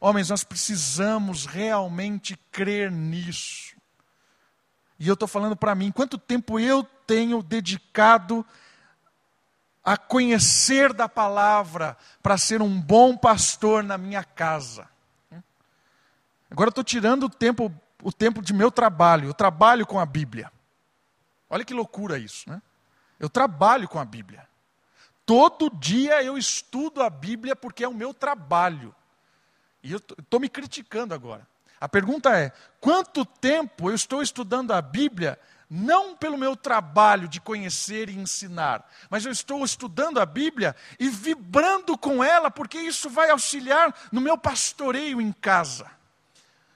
Homens, 0.00 0.28
nós 0.28 0.44
precisamos 0.44 1.46
realmente 1.46 2.36
crer 2.52 2.92
nisso. 2.92 3.77
E 4.98 5.06
eu 5.06 5.14
estou 5.14 5.28
falando 5.28 5.56
para 5.56 5.74
mim, 5.74 5.92
quanto 5.92 6.18
tempo 6.18 6.58
eu 6.58 6.82
tenho 7.06 7.42
dedicado 7.42 8.44
a 9.84 9.96
conhecer 9.96 10.92
da 10.92 11.08
palavra 11.08 11.96
para 12.22 12.36
ser 12.36 12.60
um 12.60 12.80
bom 12.80 13.16
pastor 13.16 13.82
na 13.82 13.96
minha 13.96 14.22
casa. 14.24 14.88
Agora 16.50 16.70
estou 16.70 16.84
tirando 16.84 17.24
o 17.24 17.28
tempo, 17.28 17.72
o 18.02 18.12
tempo 18.12 18.42
de 18.42 18.52
meu 18.52 18.70
trabalho, 18.70 19.28
eu 19.28 19.34
trabalho 19.34 19.86
com 19.86 20.00
a 20.00 20.06
Bíblia. 20.06 20.52
Olha 21.48 21.64
que 21.64 21.74
loucura 21.74 22.18
isso, 22.18 22.48
né? 22.50 22.60
Eu 23.18 23.28
trabalho 23.28 23.88
com 23.88 23.98
a 23.98 24.04
Bíblia. 24.04 24.46
Todo 25.24 25.70
dia 25.70 26.22
eu 26.22 26.38
estudo 26.38 27.02
a 27.02 27.10
Bíblia 27.10 27.54
porque 27.54 27.84
é 27.84 27.88
o 27.88 27.94
meu 27.94 28.14
trabalho. 28.14 28.94
E 29.82 29.92
eu 29.92 29.98
estou 29.98 30.40
me 30.40 30.48
criticando 30.48 31.14
agora. 31.14 31.46
A 31.80 31.88
pergunta 31.88 32.36
é: 32.36 32.52
quanto 32.80 33.24
tempo 33.24 33.90
eu 33.90 33.94
estou 33.94 34.22
estudando 34.22 34.72
a 34.72 34.82
Bíblia, 34.82 35.38
não 35.70 36.16
pelo 36.16 36.38
meu 36.38 36.56
trabalho 36.56 37.28
de 37.28 37.40
conhecer 37.40 38.08
e 38.08 38.18
ensinar, 38.18 38.88
mas 39.10 39.24
eu 39.24 39.32
estou 39.32 39.64
estudando 39.64 40.18
a 40.18 40.26
Bíblia 40.26 40.74
e 40.98 41.08
vibrando 41.08 41.96
com 41.96 42.24
ela, 42.24 42.50
porque 42.50 42.78
isso 42.78 43.10
vai 43.10 43.30
auxiliar 43.30 43.94
no 44.10 44.20
meu 44.20 44.38
pastoreio 44.38 45.20
em 45.20 45.30
casa. 45.30 45.90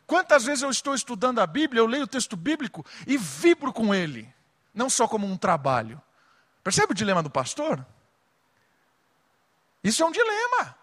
Quantas 0.06 0.44
vezes 0.44 0.62
eu 0.62 0.70
estou 0.70 0.94
estudando 0.94 1.40
a 1.40 1.46
Bíblia, 1.46 1.80
eu 1.80 1.86
leio 1.86 2.04
o 2.04 2.08
texto 2.08 2.36
bíblico 2.36 2.84
e 3.06 3.16
vibro 3.16 3.72
com 3.72 3.94
ele, 3.94 4.28
não 4.74 4.90
só 4.90 5.08
como 5.08 5.26
um 5.26 5.38
trabalho. 5.38 6.00
Percebe 6.62 6.92
o 6.92 6.94
dilema 6.94 7.22
do 7.22 7.30
pastor? 7.30 7.84
Isso 9.82 10.02
é 10.02 10.06
um 10.06 10.12
dilema. 10.12 10.76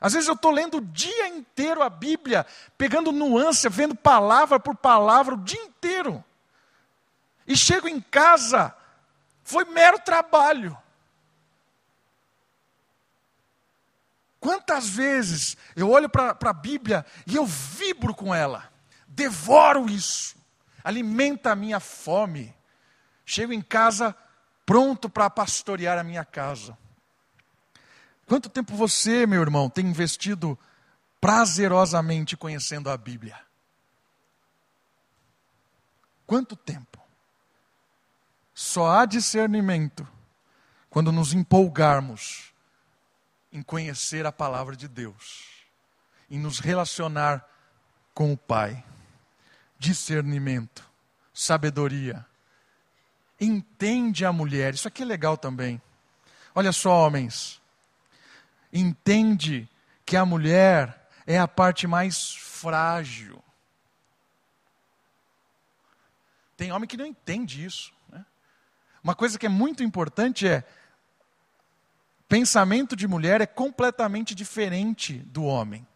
Às 0.00 0.12
vezes 0.12 0.28
eu 0.28 0.34
estou 0.34 0.50
lendo 0.50 0.78
o 0.78 0.80
dia 0.80 1.28
inteiro 1.28 1.82
a 1.82 1.90
Bíblia, 1.90 2.46
pegando 2.76 3.10
nuance, 3.10 3.68
vendo 3.68 3.96
palavra 3.96 4.60
por 4.60 4.76
palavra 4.76 5.34
o 5.34 5.42
dia 5.42 5.62
inteiro. 5.62 6.24
E 7.46 7.56
chego 7.56 7.88
em 7.88 8.00
casa, 8.00 8.74
foi 9.42 9.64
mero 9.64 9.98
trabalho. 9.98 10.76
Quantas 14.38 14.88
vezes 14.88 15.56
eu 15.74 15.90
olho 15.90 16.08
para 16.08 16.36
a 16.40 16.52
Bíblia 16.52 17.04
e 17.26 17.34
eu 17.34 17.44
vibro 17.44 18.14
com 18.14 18.32
ela, 18.32 18.70
devoro 19.08 19.90
isso, 19.90 20.36
alimenta 20.84 21.50
a 21.50 21.56
minha 21.56 21.80
fome. 21.80 22.54
Chego 23.26 23.52
em 23.52 23.60
casa 23.60 24.14
pronto 24.64 25.10
para 25.10 25.28
pastorear 25.28 25.98
a 25.98 26.04
minha 26.04 26.24
casa. 26.24 26.78
Quanto 28.28 28.50
tempo 28.50 28.76
você, 28.76 29.26
meu 29.26 29.40
irmão, 29.40 29.70
tem 29.70 29.86
investido 29.86 30.56
prazerosamente 31.18 32.36
conhecendo 32.36 32.90
a 32.90 32.96
Bíblia? 32.96 33.40
Quanto 36.26 36.54
tempo? 36.54 37.00
Só 38.52 38.90
há 38.90 39.06
discernimento 39.06 40.06
quando 40.90 41.10
nos 41.10 41.32
empolgarmos 41.32 42.52
em 43.50 43.62
conhecer 43.62 44.26
a 44.26 44.32
palavra 44.32 44.76
de 44.76 44.86
Deus, 44.86 45.64
em 46.30 46.38
nos 46.38 46.58
relacionar 46.58 47.48
com 48.12 48.30
o 48.30 48.36
Pai. 48.36 48.84
Discernimento, 49.78 50.84
sabedoria. 51.32 52.26
Entende 53.40 54.26
a 54.26 54.32
mulher, 54.32 54.74
isso 54.74 54.86
aqui 54.86 55.02
é 55.02 55.06
legal 55.06 55.38
também. 55.38 55.80
Olha 56.54 56.72
só, 56.72 57.06
homens, 57.06 57.58
entende 58.72 59.68
que 60.04 60.16
a 60.16 60.24
mulher 60.24 61.08
é 61.26 61.38
a 61.38 61.48
parte 61.48 61.86
mais 61.86 62.34
frágil. 62.34 63.42
Tem 66.56 66.72
homem 66.72 66.88
que 66.88 66.96
não 66.96 67.06
entende 67.06 67.64
isso. 67.64 67.92
Né? 68.08 68.24
Uma 69.02 69.14
coisa 69.14 69.38
que 69.38 69.46
é 69.46 69.48
muito 69.48 69.82
importante 69.82 70.48
é: 70.48 70.64
pensamento 72.28 72.96
de 72.96 73.06
mulher 73.06 73.40
é 73.40 73.46
completamente 73.46 74.34
diferente 74.34 75.14
do 75.18 75.44
homem. 75.44 75.86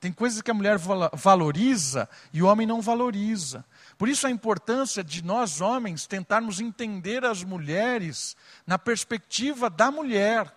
Tem 0.00 0.12
coisas 0.12 0.42
que 0.42 0.50
a 0.50 0.54
mulher 0.54 0.78
valoriza 1.14 2.08
e 2.32 2.42
o 2.42 2.46
homem 2.46 2.66
não 2.66 2.80
valoriza. 2.80 3.64
Por 3.96 4.08
isso 4.08 4.26
a 4.26 4.30
importância 4.30 5.02
de 5.02 5.24
nós 5.24 5.60
homens 5.60 6.06
tentarmos 6.06 6.60
entender 6.60 7.24
as 7.24 7.42
mulheres 7.42 8.36
na 8.66 8.78
perspectiva 8.78 9.68
da 9.68 9.90
mulher. 9.90 10.54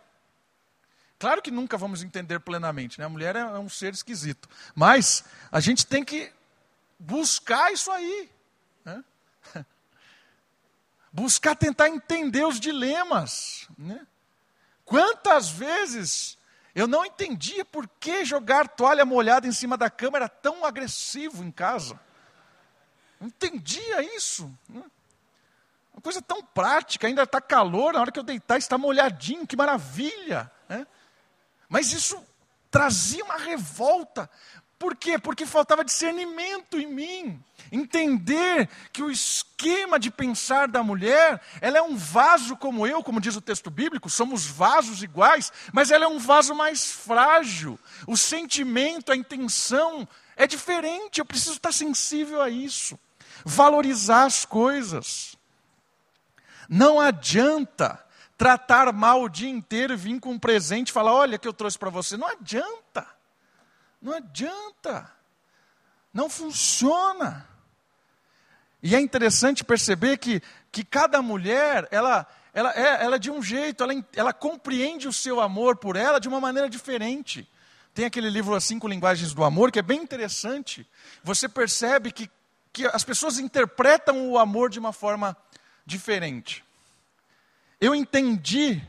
Claro 1.20 1.41
que 1.41 1.51
nunca 1.51 1.78
vamos 1.78 2.01
entender 2.01 2.39
plenamente, 2.39 2.97
né? 2.97 3.05
A 3.05 3.09
mulher 3.09 3.36
é, 3.36 3.39
é 3.39 3.59
um 3.59 3.67
ser 3.67 3.93
esquisito. 3.93 4.47
Mas 4.74 5.26
a 5.51 5.59
gente 5.59 5.86
tem 5.86 6.03
que 6.03 6.32
buscar 6.97 7.74
isso 7.74 7.91
aí. 7.91 8.32
Né? 8.86 9.03
Buscar 11.11 11.55
tentar 11.55 11.89
entender 11.89 12.45
os 12.45 12.59
dilemas. 12.59 13.67
Né? 13.78 14.07
Quantas 14.86 15.49
vezes 15.49 16.38
eu 16.74 16.88
não 16.88 17.05
entendia 17.05 17.65
por 17.65 17.88
que 17.99 18.24
jogar 18.24 18.70
toalha 18.70 19.03
molhada 19.03 19.45
em 19.45 19.51
cima 19.51 19.76
da 19.76 19.89
cama 19.89 20.17
era 20.20 20.30
tão 20.30 20.63
agressivo 20.63 21.43
em 21.43 21.51
casa. 21.51 21.99
Não 23.20 23.28
entendia 23.28 24.15
isso. 24.15 24.49
Né? 24.70 24.84
Uma 25.91 26.01
coisa 26.01 26.22
tão 26.22 26.41
prática, 26.41 27.07
ainda 27.07 27.24
está 27.24 27.41
calor, 27.41 27.93
na 27.93 27.99
hora 27.99 28.11
que 28.11 28.20
eu 28.20 28.24
deitar 28.24 28.57
está 28.57 28.78
molhadinho, 28.78 29.45
que 29.45 29.57
maravilha. 29.57 30.49
Mas 31.70 31.93
isso 31.93 32.22
trazia 32.72 33.24
uma 33.24 33.38
revolta. 33.38 34.30
Por 34.80 34.95
quê? 34.95 35.20
Porque 35.20 35.45
faltava 35.45 35.84
discernimento 35.84 36.80
em 36.80 36.88
mim. 36.88 37.43
Entender 37.72 38.67
que 38.91 39.03
o 39.03 39.11
esquema 39.11 39.99
de 39.99 40.09
pensar 40.09 40.67
da 40.67 40.82
mulher, 40.82 41.39
ela 41.61 41.78
é 41.78 41.82
um 41.82 41.95
vaso 41.95 42.55
como 42.55 42.88
eu, 42.88 43.03
como 43.03 43.22
diz 43.22 43.36
o 43.36 43.41
texto 43.41 43.70
bíblico, 43.70 44.09
somos 44.09 44.45
vasos 44.45 45.03
iguais, 45.03 45.51
mas 45.72 45.91
ela 45.91 46.05
é 46.05 46.07
um 46.07 46.17
vaso 46.17 46.55
mais 46.55 46.91
frágil. 46.91 47.78
O 48.07 48.17
sentimento, 48.17 49.11
a 49.11 49.15
intenção 49.15 50.07
é 50.36 50.47
diferente, 50.47 51.20
eu 51.20 51.26
preciso 51.26 51.57
estar 51.57 51.74
sensível 51.74 52.41
a 52.41 52.49
isso. 52.49 52.97
Valorizar 53.45 54.24
as 54.24 54.45
coisas. 54.45 55.38
Não 56.70 56.99
adianta 56.99 58.03
tratar 58.39 58.93
mal 58.93 59.21
o 59.21 59.29
dia 59.29 59.49
inteiro 59.49 59.91
e 59.91 59.97
vir 59.97 60.17
com 60.17 60.31
um 60.31 60.39
presente 60.39 60.89
e 60.89 60.93
falar: 60.93 61.13
olha 61.13 61.37
que 61.37 61.45
eu 61.45 61.51
trouxe 61.51 61.77
para 61.77 61.89
você. 61.89 62.15
Não 62.15 62.27
adianta. 62.27 63.05
Não 64.01 64.13
adianta. 64.13 65.11
Não 66.13 66.29
funciona. 66.29 67.45
E 68.81 68.95
é 68.95 68.99
interessante 69.01 69.61
perceber 69.61 70.17
que, 70.17 70.41
que 70.71 70.85
cada 70.85 71.21
mulher, 71.21 71.85
ela, 71.91 72.25
ela, 72.53 72.71
é, 72.73 73.03
ela 73.03 73.15
é 73.17 73.19
de 73.19 73.29
um 73.29 73.43
jeito, 73.43 73.83
ela, 73.83 73.93
ela 74.15 74.31
compreende 74.31 75.05
o 75.05 75.11
seu 75.11 75.41
amor 75.41 75.75
por 75.75 75.97
ela 75.97 76.17
de 76.17 76.29
uma 76.29 76.39
maneira 76.39 76.69
diferente. 76.69 77.45
Tem 77.93 78.05
aquele 78.05 78.29
livro 78.29 78.55
As 78.55 78.63
Cinco 78.63 78.87
Linguagens 78.87 79.33
do 79.33 79.43
Amor, 79.43 79.69
que 79.69 79.79
é 79.79 79.81
bem 79.81 80.01
interessante. 80.01 80.87
Você 81.21 81.49
percebe 81.49 82.09
que, 82.09 82.31
que 82.71 82.85
as 82.85 83.03
pessoas 83.03 83.37
interpretam 83.37 84.29
o 84.29 84.37
amor 84.37 84.69
de 84.69 84.79
uma 84.79 84.93
forma 84.93 85.35
diferente. 85.85 86.63
Eu 87.82 87.95
entendi 87.95 88.82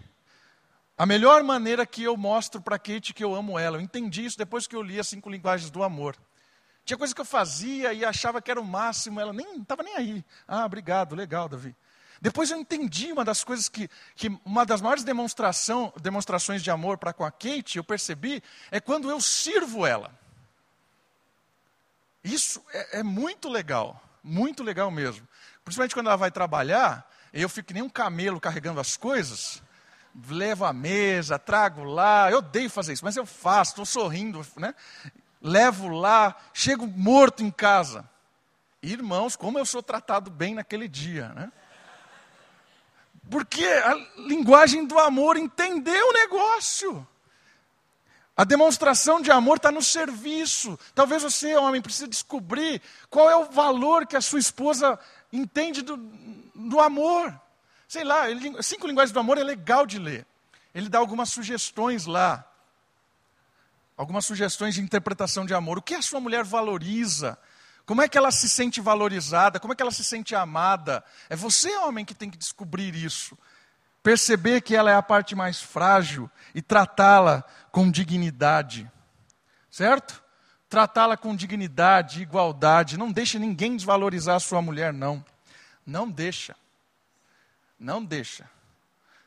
a 0.99 1.07
melhor 1.07 1.45
maneira 1.45 1.86
que 1.86 2.03
eu 2.03 2.16
mostro 2.16 2.61
para 2.61 2.78
Kate 2.78 3.14
que 3.14 3.22
eu 3.22 3.34
amo 3.34 3.59
ela. 3.59 3.76
Eu 3.76 3.80
entendi 3.80 4.24
isso 4.24 4.36
depois 4.36 4.66
que 4.66 4.74
eu 4.74 4.82
li 4.82 4.99
As 4.99 5.09
Cinco 5.09 5.30
Linguagens 5.30 5.70
do 5.70 5.82
Amor. 5.82 6.16
Tinha 6.84 6.99
coisa 6.99 7.14
que 7.14 7.20
eu 7.20 7.24
fazia 7.24 7.93
e 7.93 8.05
achava 8.05 8.43
que 8.43 8.51
era 8.51 8.61
o 8.61 8.64
máximo, 8.64 9.20
ela 9.20 9.32
nem 9.32 9.61
estava 9.61 9.82
nem 9.84 9.95
aí. 9.95 10.24
Ah, 10.47 10.64
obrigado, 10.66 11.14
legal, 11.14 11.49
Davi. 11.49 11.74
Depois 12.20 12.51
eu 12.51 12.59
entendi 12.59 13.12
uma 13.12 13.24
das 13.24 13.45
coisas 13.45 13.68
que, 13.68 13.88
que 14.16 14.28
uma 14.45 14.66
das 14.66 14.80
maiores 14.80 15.05
demonstração, 15.05 15.93
demonstrações 16.03 16.62
de 16.62 16.70
amor 16.70 16.99
para 16.99 17.12
com 17.12 17.24
a 17.24 17.30
Kate, 17.30 17.78
eu 17.78 17.84
percebi, 17.84 18.43
é 18.70 18.80
quando 18.80 19.09
eu 19.09 19.20
sirvo 19.20 19.86
ela. 19.86 20.12
Isso 22.22 22.62
é, 22.72 22.99
é 22.99 23.03
muito 23.03 23.49
legal, 23.49 24.03
muito 24.22 24.62
legal 24.62 24.91
mesmo. 24.91 25.26
Principalmente 25.64 25.95
quando 25.95 26.09
ela 26.09 26.16
vai 26.16 26.30
trabalhar, 26.30 27.09
eu 27.33 27.49
fico 27.49 27.68
que 27.68 27.74
nem 27.74 27.83
um 27.83 27.89
camelo 27.89 28.41
carregando 28.41 28.81
as 28.81 28.97
coisas, 28.97 29.62
levo 30.28 30.64
a 30.64 30.72
mesa, 30.72 31.39
trago 31.39 31.85
lá, 31.85 32.31
eu 32.31 32.39
odeio 32.39 32.68
fazer 32.68 32.93
isso, 32.93 33.05
mas 33.05 33.16
eu 33.16 33.26
faço, 33.26 33.72
estou 33.72 33.87
sorrindo, 33.87 34.45
né? 34.57 34.74
levo 35.41 35.89
lá, 35.89 36.37
chego 36.53 36.87
morto 36.87 37.43
em 37.43 37.51
casa. 37.51 38.09
Irmãos, 38.83 39.37
como 39.37 39.59
eu 39.59 39.66
sou 39.66 39.83
tratado 39.83 40.31
bem 40.31 40.55
naquele 40.55 40.89
dia, 40.89 41.28
né? 41.31 41.53
Porque 43.31 43.64
a 43.64 43.95
linguagem 44.18 44.85
do 44.87 44.99
amor 44.99 45.37
entendeu 45.37 46.09
o 46.09 46.12
negócio. 46.12 47.07
A 48.37 48.45
demonstração 48.45 49.20
de 49.20 49.31
amor 49.31 49.59
está 49.59 49.70
no 49.70 49.83
serviço. 49.83 50.78
Talvez 50.95 51.22
você, 51.22 51.55
homem, 51.57 51.83
precise 51.83 52.09
descobrir 52.09 52.81
qual 53.09 53.31
é 53.31 53.37
o 53.37 53.51
valor 53.51 54.07
que 54.07 54.16
a 54.16 54.20
sua 54.20 54.41
esposa 54.41 54.99
entende 55.33 55.83
do, 55.83 55.97
do 56.68 56.80
amor. 56.80 57.38
Sei 57.88 58.04
lá, 58.04 58.30
ele, 58.30 58.62
Cinco 58.62 58.86
Linguagens 58.86 59.12
do 59.12 59.18
Amor 59.18 59.38
é 59.38 59.42
legal 59.42 59.84
de 59.84 59.98
ler. 59.98 60.26
Ele 60.74 60.88
dá 60.88 60.98
algumas 60.98 61.28
sugestões 61.30 62.06
lá. 62.06 62.44
Algumas 63.96 64.24
sugestões 64.24 64.74
de 64.74 64.80
interpretação 64.80 65.44
de 65.44 65.52
amor. 65.52 65.78
O 65.78 65.82
que 65.82 65.94
a 65.94 66.02
sua 66.02 66.20
mulher 66.20 66.44
valoriza? 66.44 67.36
Como 67.84 68.00
é 68.00 68.08
que 68.08 68.16
ela 68.16 68.30
se 68.30 68.48
sente 68.48 68.80
valorizada? 68.80 69.58
Como 69.58 69.72
é 69.72 69.76
que 69.76 69.82
ela 69.82 69.90
se 69.90 70.04
sente 70.04 70.34
amada? 70.34 71.04
É 71.28 71.34
você, 71.34 71.76
homem, 71.78 72.04
que 72.04 72.14
tem 72.14 72.30
que 72.30 72.38
descobrir 72.38 72.94
isso. 72.94 73.36
Perceber 74.02 74.61
que 74.62 74.76
ela 74.76 74.90
é 74.90 74.94
a 74.94 75.02
parte 75.02 75.34
mais 75.34 75.61
frágil 75.61 76.30
e 76.54 76.62
tratá-la 76.62 77.44
com 77.72 77.90
dignidade. 77.90 78.90
Certo? 79.70 80.22
Tratá-la 80.68 81.16
com 81.16 81.34
dignidade, 81.34 82.22
igualdade. 82.22 82.96
Não 82.96 83.11
deixe 83.11 83.38
ninguém 83.38 83.76
desvalorizar 83.76 84.36
a 84.36 84.40
sua 84.40 84.62
mulher, 84.62 84.92
não. 84.92 85.24
Não 85.91 86.09
deixa. 86.09 86.55
Não 87.76 88.05
deixa. 88.05 88.49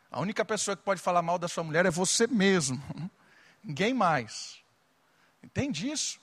A 0.10 0.22
única 0.22 0.46
pessoa 0.46 0.78
que 0.78 0.84
pode 0.84 1.02
falar 1.02 1.22
mal 1.22 1.38
da 1.38 1.50
sua 1.50 1.62
mulher 1.62 1.86
é 1.86 1.92
você 1.92 2.26
mesmo. 2.26 2.82
Ninguém 3.62 3.94
mais. 3.94 4.64
Entende 5.44 5.92
isso? 5.92 6.22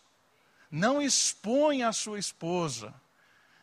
Não 0.70 1.02
exponha 1.02 1.88
a 1.88 1.92
sua 1.92 2.18
esposa. 2.18 2.94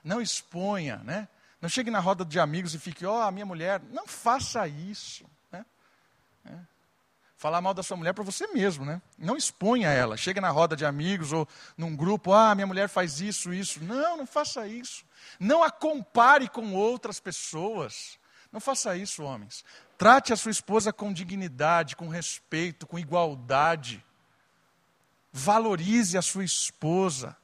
Não 0.04 0.22
exponha, 0.22 0.98
né? 0.98 1.28
Não 1.60 1.68
chegue 1.68 1.90
na 1.90 2.00
roda 2.00 2.24
de 2.24 2.40
amigos 2.40 2.76
e 2.76 2.80
fique, 2.80 3.04
ó, 3.08 3.18
oh, 3.18 3.22
a 3.24 3.32
minha 3.32 3.46
mulher. 3.46 3.82
Não 3.90 4.06
faça 4.06 4.68
isso. 4.68 5.26
Né? 5.52 5.66
É. 6.46 6.60
Falar 7.38 7.62
mal 7.62 7.72
da 7.72 7.84
sua 7.84 7.96
mulher 7.96 8.14
para 8.14 8.24
você 8.24 8.48
mesmo, 8.48 8.84
né? 8.84 9.00
Não 9.16 9.38
exponha 9.38 9.90
ela. 9.90 10.18
Chega 10.18 10.42
na 10.42 10.50
roda 10.50 10.76
de 10.76 10.84
amigos 10.84 11.32
ou 11.32 11.48
num 11.78 11.96
grupo, 11.96 12.34
ah, 12.34 12.56
minha 12.56 12.66
mulher 12.66 12.90
faz 12.90 13.22
isso, 13.22 13.54
isso. 13.54 13.84
Não, 13.84 14.18
não 14.18 14.26
faça 14.26 14.68
isso. 14.68 15.06
Não 15.40 15.62
a 15.62 15.70
compare 15.70 16.50
com 16.50 16.74
outras 16.74 17.20
pessoas. 17.20 18.18
Não 18.52 18.60
faça 18.60 18.98
isso, 18.98 19.22
homens. 19.22 19.64
Trate 20.00 20.34
a 20.34 20.36
sua 20.36 20.50
esposa 20.50 20.92
com 20.92 21.14
dignidade, 21.14 21.96
com 21.96 22.08
respeito, 22.08 22.88
com 22.88 22.98
igualdade. 22.98 24.04
Valorize 25.32 26.18
a 26.18 26.24
sua 26.24 26.44
esposa. 26.44 27.38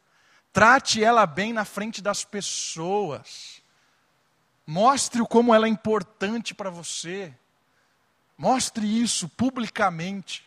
Trate 0.51 1.03
ela 1.03 1.27
bem 1.27 1.53
na 1.53 1.65
frente 1.65 2.01
das 2.01 2.25
pessoas. 2.25 3.61
Mostre-o 4.65 5.27
como 5.27 5.53
ela 5.53 5.67
é 5.67 5.69
importante 5.69 6.55
para 6.55 6.71
você. 6.71 7.31
Mostre 8.43 8.85
isso 8.85 9.29
publicamente. 9.29 10.45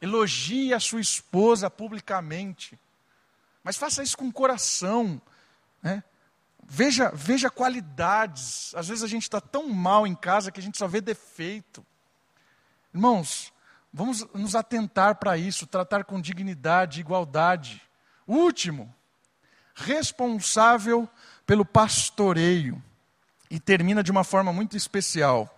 Elogie 0.00 0.72
a 0.72 0.80
sua 0.80 1.00
esposa 1.00 1.68
publicamente. 1.68 2.78
Mas 3.64 3.76
faça 3.76 4.02
isso 4.02 4.16
com 4.16 4.30
coração. 4.30 5.20
Né? 5.82 6.04
Veja, 6.62 7.10
veja 7.12 7.50
qualidades. 7.50 8.72
Às 8.74 8.88
vezes 8.88 9.02
a 9.02 9.08
gente 9.08 9.24
está 9.24 9.40
tão 9.40 9.68
mal 9.68 10.06
em 10.06 10.14
casa 10.14 10.52
que 10.52 10.60
a 10.60 10.62
gente 10.62 10.78
só 10.78 10.86
vê 10.86 11.00
defeito. 11.00 11.84
Irmãos, 12.94 13.52
Vamos 13.92 14.26
nos 14.34 14.54
atentar 14.54 15.16
para 15.16 15.36
isso, 15.36 15.66
tratar 15.66 16.04
com 16.04 16.20
dignidade, 16.20 17.00
igualdade. 17.00 17.82
Último, 18.26 18.94
responsável 19.74 21.08
pelo 21.46 21.64
pastoreio. 21.64 22.82
E 23.50 23.58
termina 23.58 24.02
de 24.02 24.10
uma 24.10 24.24
forma 24.24 24.52
muito 24.52 24.76
especial. 24.76 25.57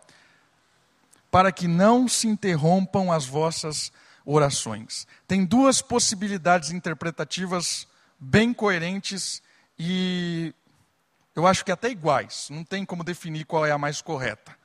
Para 1.30 1.52
que 1.52 1.68
não 1.68 2.08
se 2.08 2.26
interrompam 2.26 3.12
as 3.12 3.26
vossas 3.26 3.92
orações. 4.24 5.06
Tem 5.26 5.44
duas 5.44 5.80
possibilidades 5.80 6.70
interpretativas 6.70 7.86
bem 8.18 8.52
coerentes 8.52 9.42
e 9.78 10.54
eu 11.34 11.46
acho 11.46 11.64
que 11.64 11.72
até 11.72 11.88
iguais. 11.90 12.48
Não 12.50 12.64
tem 12.64 12.84
como 12.84 13.04
definir 13.04 13.44
qual 13.44 13.64
é 13.64 13.70
a 13.70 13.78
mais 13.78 14.02
correta. 14.02 14.56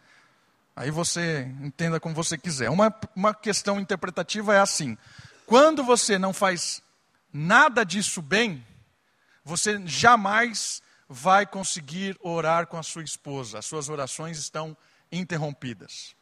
Aí 0.75 0.91
você 0.91 1.49
entenda 1.61 1.99
como 1.99 2.13
você 2.13 2.37
quiser. 2.37 2.69
Uma, 2.69 2.93
uma 3.15 3.33
questão 3.33 3.79
interpretativa 3.79 4.53
é 4.53 4.59
assim: 4.59 4.97
quando 5.45 5.83
você 5.83 6.19
não 6.19 6.33
faz 6.33 6.81
nada 7.31 7.85
disso 7.85 8.21
bem, 8.21 8.65
você 9.43 9.81
jamais 9.85 10.81
vai 11.07 11.45
conseguir 11.45 12.17
orar 12.19 12.67
com 12.67 12.77
a 12.77 12.83
sua 12.83 13.03
esposa. 13.03 13.59
As 13.59 13.65
suas 13.65 13.87
orações 13.87 14.37
estão 14.37 14.75
interrompidas. 15.11 16.15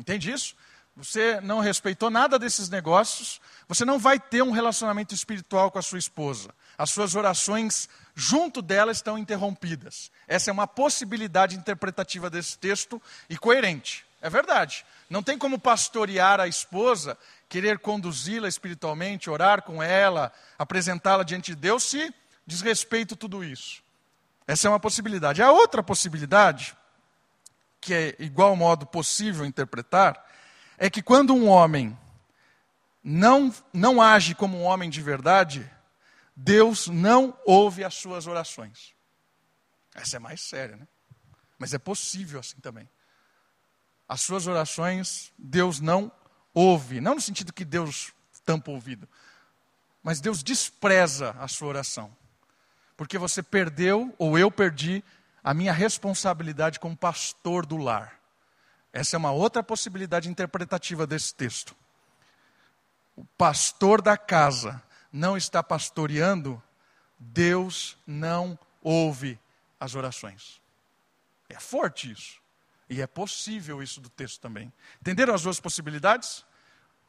Entende 0.00 0.32
isso? 0.32 0.56
Você 0.96 1.40
não 1.42 1.60
respeitou 1.60 2.10
nada 2.10 2.38
desses 2.38 2.68
negócios, 2.70 3.40
você 3.68 3.84
não 3.84 3.98
vai 3.98 4.18
ter 4.18 4.42
um 4.42 4.50
relacionamento 4.50 5.14
espiritual 5.14 5.70
com 5.70 5.78
a 5.78 5.82
sua 5.82 5.98
esposa. 5.98 6.50
As 6.76 6.90
suas 6.90 7.14
orações 7.14 7.86
junto 8.14 8.62
dela 8.62 8.90
estão 8.90 9.18
interrompidas. 9.18 10.10
Essa 10.26 10.50
é 10.50 10.52
uma 10.52 10.66
possibilidade 10.66 11.54
interpretativa 11.54 12.30
desse 12.30 12.58
texto 12.58 13.00
e 13.28 13.36
coerente. 13.36 14.06
É 14.22 14.30
verdade. 14.30 14.84
Não 15.08 15.22
tem 15.22 15.36
como 15.36 15.58
pastorear 15.58 16.40
a 16.40 16.48
esposa, 16.48 17.16
querer 17.48 17.78
conduzi-la 17.78 18.48
espiritualmente, 18.48 19.28
orar 19.28 19.62
com 19.62 19.82
ela, 19.82 20.32
apresentá-la 20.58 21.22
diante 21.22 21.54
de 21.54 21.60
Deus, 21.60 21.84
se 21.84 22.12
desrespeito 22.46 23.14
tudo 23.16 23.44
isso. 23.44 23.82
Essa 24.46 24.66
é 24.66 24.70
uma 24.70 24.80
possibilidade. 24.80 25.42
A 25.42 25.52
outra 25.52 25.82
possibilidade, 25.82 26.74
que 27.80 27.94
é 27.94 28.16
igual 28.18 28.54
modo 28.54 28.86
possível 28.86 29.44
interpretar, 29.44 30.24
é 30.76 30.90
que 30.90 31.02
quando 31.02 31.34
um 31.34 31.48
homem 31.48 31.96
não, 33.02 33.54
não 33.72 34.00
age 34.00 34.34
como 34.34 34.58
um 34.58 34.64
homem 34.64 34.90
de 34.90 35.00
verdade, 35.00 35.70
Deus 36.36 36.88
não 36.88 37.36
ouve 37.46 37.84
as 37.84 37.94
suas 37.94 38.26
orações. 38.26 38.94
Essa 39.94 40.16
é 40.16 40.20
mais 40.20 40.40
séria, 40.40 40.76
né? 40.76 40.86
Mas 41.58 41.74
é 41.74 41.78
possível 41.78 42.40
assim 42.40 42.58
também. 42.60 42.88
As 44.08 44.22
suas 44.22 44.46
orações 44.46 45.32
Deus 45.38 45.80
não 45.80 46.10
ouve. 46.54 47.00
Não 47.00 47.14
no 47.14 47.20
sentido 47.20 47.52
que 47.52 47.64
Deus 47.64 48.12
tampa 48.44 48.70
o 48.70 48.74
ouvido, 48.74 49.08
mas 50.02 50.20
Deus 50.20 50.42
despreza 50.42 51.30
a 51.38 51.46
sua 51.46 51.68
oração. 51.68 52.16
Porque 52.96 53.18
você 53.18 53.42
perdeu, 53.42 54.14
ou 54.18 54.38
eu 54.38 54.50
perdi, 54.50 55.04
a 55.42 55.54
minha 55.54 55.72
responsabilidade 55.72 56.78
como 56.78 56.96
pastor 56.96 57.64
do 57.64 57.76
lar. 57.76 58.20
Essa 58.92 59.16
é 59.16 59.18
uma 59.18 59.30
outra 59.30 59.62
possibilidade 59.62 60.28
interpretativa 60.28 61.06
desse 61.06 61.34
texto. 61.34 61.74
O 63.16 63.24
pastor 63.36 64.02
da 64.02 64.16
casa 64.16 64.82
não 65.12 65.36
está 65.36 65.62
pastoreando, 65.62 66.62
Deus 67.18 67.96
não 68.06 68.58
ouve 68.82 69.38
as 69.78 69.94
orações. 69.94 70.60
É 71.48 71.58
forte 71.58 72.10
isso. 72.10 72.40
E 72.88 73.00
é 73.00 73.06
possível 73.06 73.82
isso 73.82 74.00
do 74.00 74.08
texto 74.08 74.40
também. 74.40 74.72
Entenderam 75.00 75.34
as 75.34 75.42
duas 75.42 75.60
possibilidades? 75.60 76.44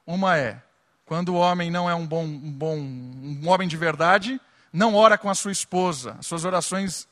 Uma 0.05 0.38
é, 0.38 0.61
quando 1.05 1.29
o 1.29 1.36
homem 1.36 1.71
não 1.71 1.89
é 1.89 1.95
um 1.95 2.05
bom, 2.05 2.23
um 2.23 2.51
bom 2.51 2.77
um 2.77 3.49
homem 3.49 3.67
de 3.67 3.77
verdade, 3.77 4.39
não 4.71 4.95
ora 4.95 5.17
com 5.17 5.29
a 5.29 5.36
sua 5.36 5.51
esposa. 5.51 6.15
As 6.19 6.27
suas 6.27 6.45
orações 6.45 7.07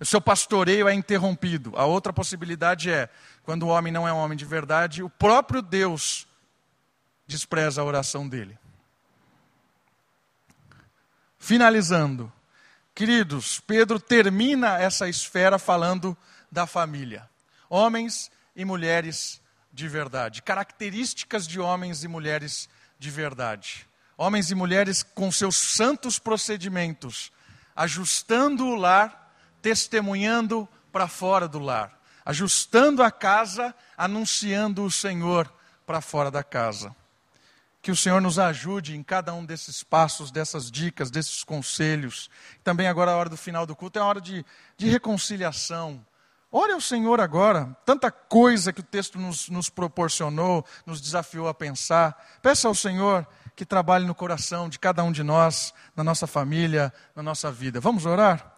o 0.00 0.06
seu 0.06 0.20
pastoreio 0.20 0.88
é 0.88 0.94
interrompido. 0.94 1.72
A 1.76 1.84
outra 1.84 2.12
possibilidade 2.12 2.90
é, 2.90 3.08
quando 3.42 3.64
o 3.64 3.68
homem 3.68 3.92
não 3.92 4.06
é 4.06 4.12
um 4.12 4.18
homem 4.18 4.38
de 4.38 4.44
verdade, 4.44 5.02
o 5.02 5.10
próprio 5.10 5.60
Deus 5.60 6.26
despreza 7.26 7.80
a 7.80 7.84
oração 7.84 8.28
dele. 8.28 8.58
Finalizando, 11.38 12.32
queridos, 12.94 13.60
Pedro 13.60 13.98
termina 13.98 14.78
essa 14.78 15.08
esfera 15.08 15.58
falando 15.58 16.16
da 16.50 16.66
família. 16.66 17.28
Homens 17.68 18.30
e 18.54 18.64
mulheres 18.64 19.40
de 19.72 19.88
verdade. 19.88 20.42
Características 20.42 21.46
de 21.46 21.60
homens 21.60 22.04
e 22.04 22.08
mulheres 22.08 22.68
de 22.98 23.10
verdade. 23.10 23.86
Homens 24.16 24.50
e 24.50 24.54
mulheres 24.54 25.02
com 25.02 25.30
seus 25.30 25.56
santos 25.56 26.18
procedimentos, 26.18 27.30
ajustando 27.76 28.66
o 28.66 28.74
lar 28.74 29.27
testemunhando 29.60 30.68
para 30.92 31.08
fora 31.08 31.46
do 31.46 31.58
lar, 31.58 31.98
ajustando 32.24 33.02
a 33.02 33.10
casa, 33.10 33.74
anunciando 33.96 34.84
o 34.84 34.90
Senhor 34.90 35.52
para 35.86 36.00
fora 36.00 36.30
da 36.30 36.42
casa. 36.42 36.94
Que 37.80 37.90
o 37.90 37.96
Senhor 37.96 38.20
nos 38.20 38.38
ajude 38.38 38.96
em 38.96 39.02
cada 39.02 39.32
um 39.32 39.44
desses 39.44 39.82
passos, 39.82 40.30
dessas 40.30 40.70
dicas, 40.70 41.10
desses 41.10 41.44
conselhos. 41.44 42.28
Também 42.64 42.88
agora 42.88 43.12
a 43.12 43.16
hora 43.16 43.30
do 43.30 43.36
final 43.36 43.64
do 43.64 43.76
culto 43.76 43.98
é 43.98 44.02
a 44.02 44.04
hora 44.04 44.20
de, 44.20 44.44
de 44.76 44.88
reconciliação. 44.88 46.04
Ore 46.50 46.72
ao 46.72 46.80
Senhor 46.80 47.20
agora, 47.20 47.76
tanta 47.84 48.10
coisa 48.10 48.72
que 48.72 48.80
o 48.80 48.84
texto 48.84 49.18
nos, 49.18 49.48
nos 49.48 49.70
proporcionou, 49.70 50.64
nos 50.84 51.00
desafiou 51.00 51.46
a 51.46 51.54
pensar. 51.54 52.38
Peça 52.42 52.66
ao 52.66 52.74
Senhor 52.74 53.26
que 53.54 53.66
trabalhe 53.66 54.06
no 54.06 54.14
coração 54.14 54.68
de 54.68 54.78
cada 54.78 55.04
um 55.04 55.12
de 55.12 55.22
nós, 55.22 55.74
na 55.94 56.02
nossa 56.02 56.26
família, 56.26 56.92
na 57.14 57.22
nossa 57.22 57.52
vida. 57.52 57.80
Vamos 57.80 58.06
orar? 58.06 58.57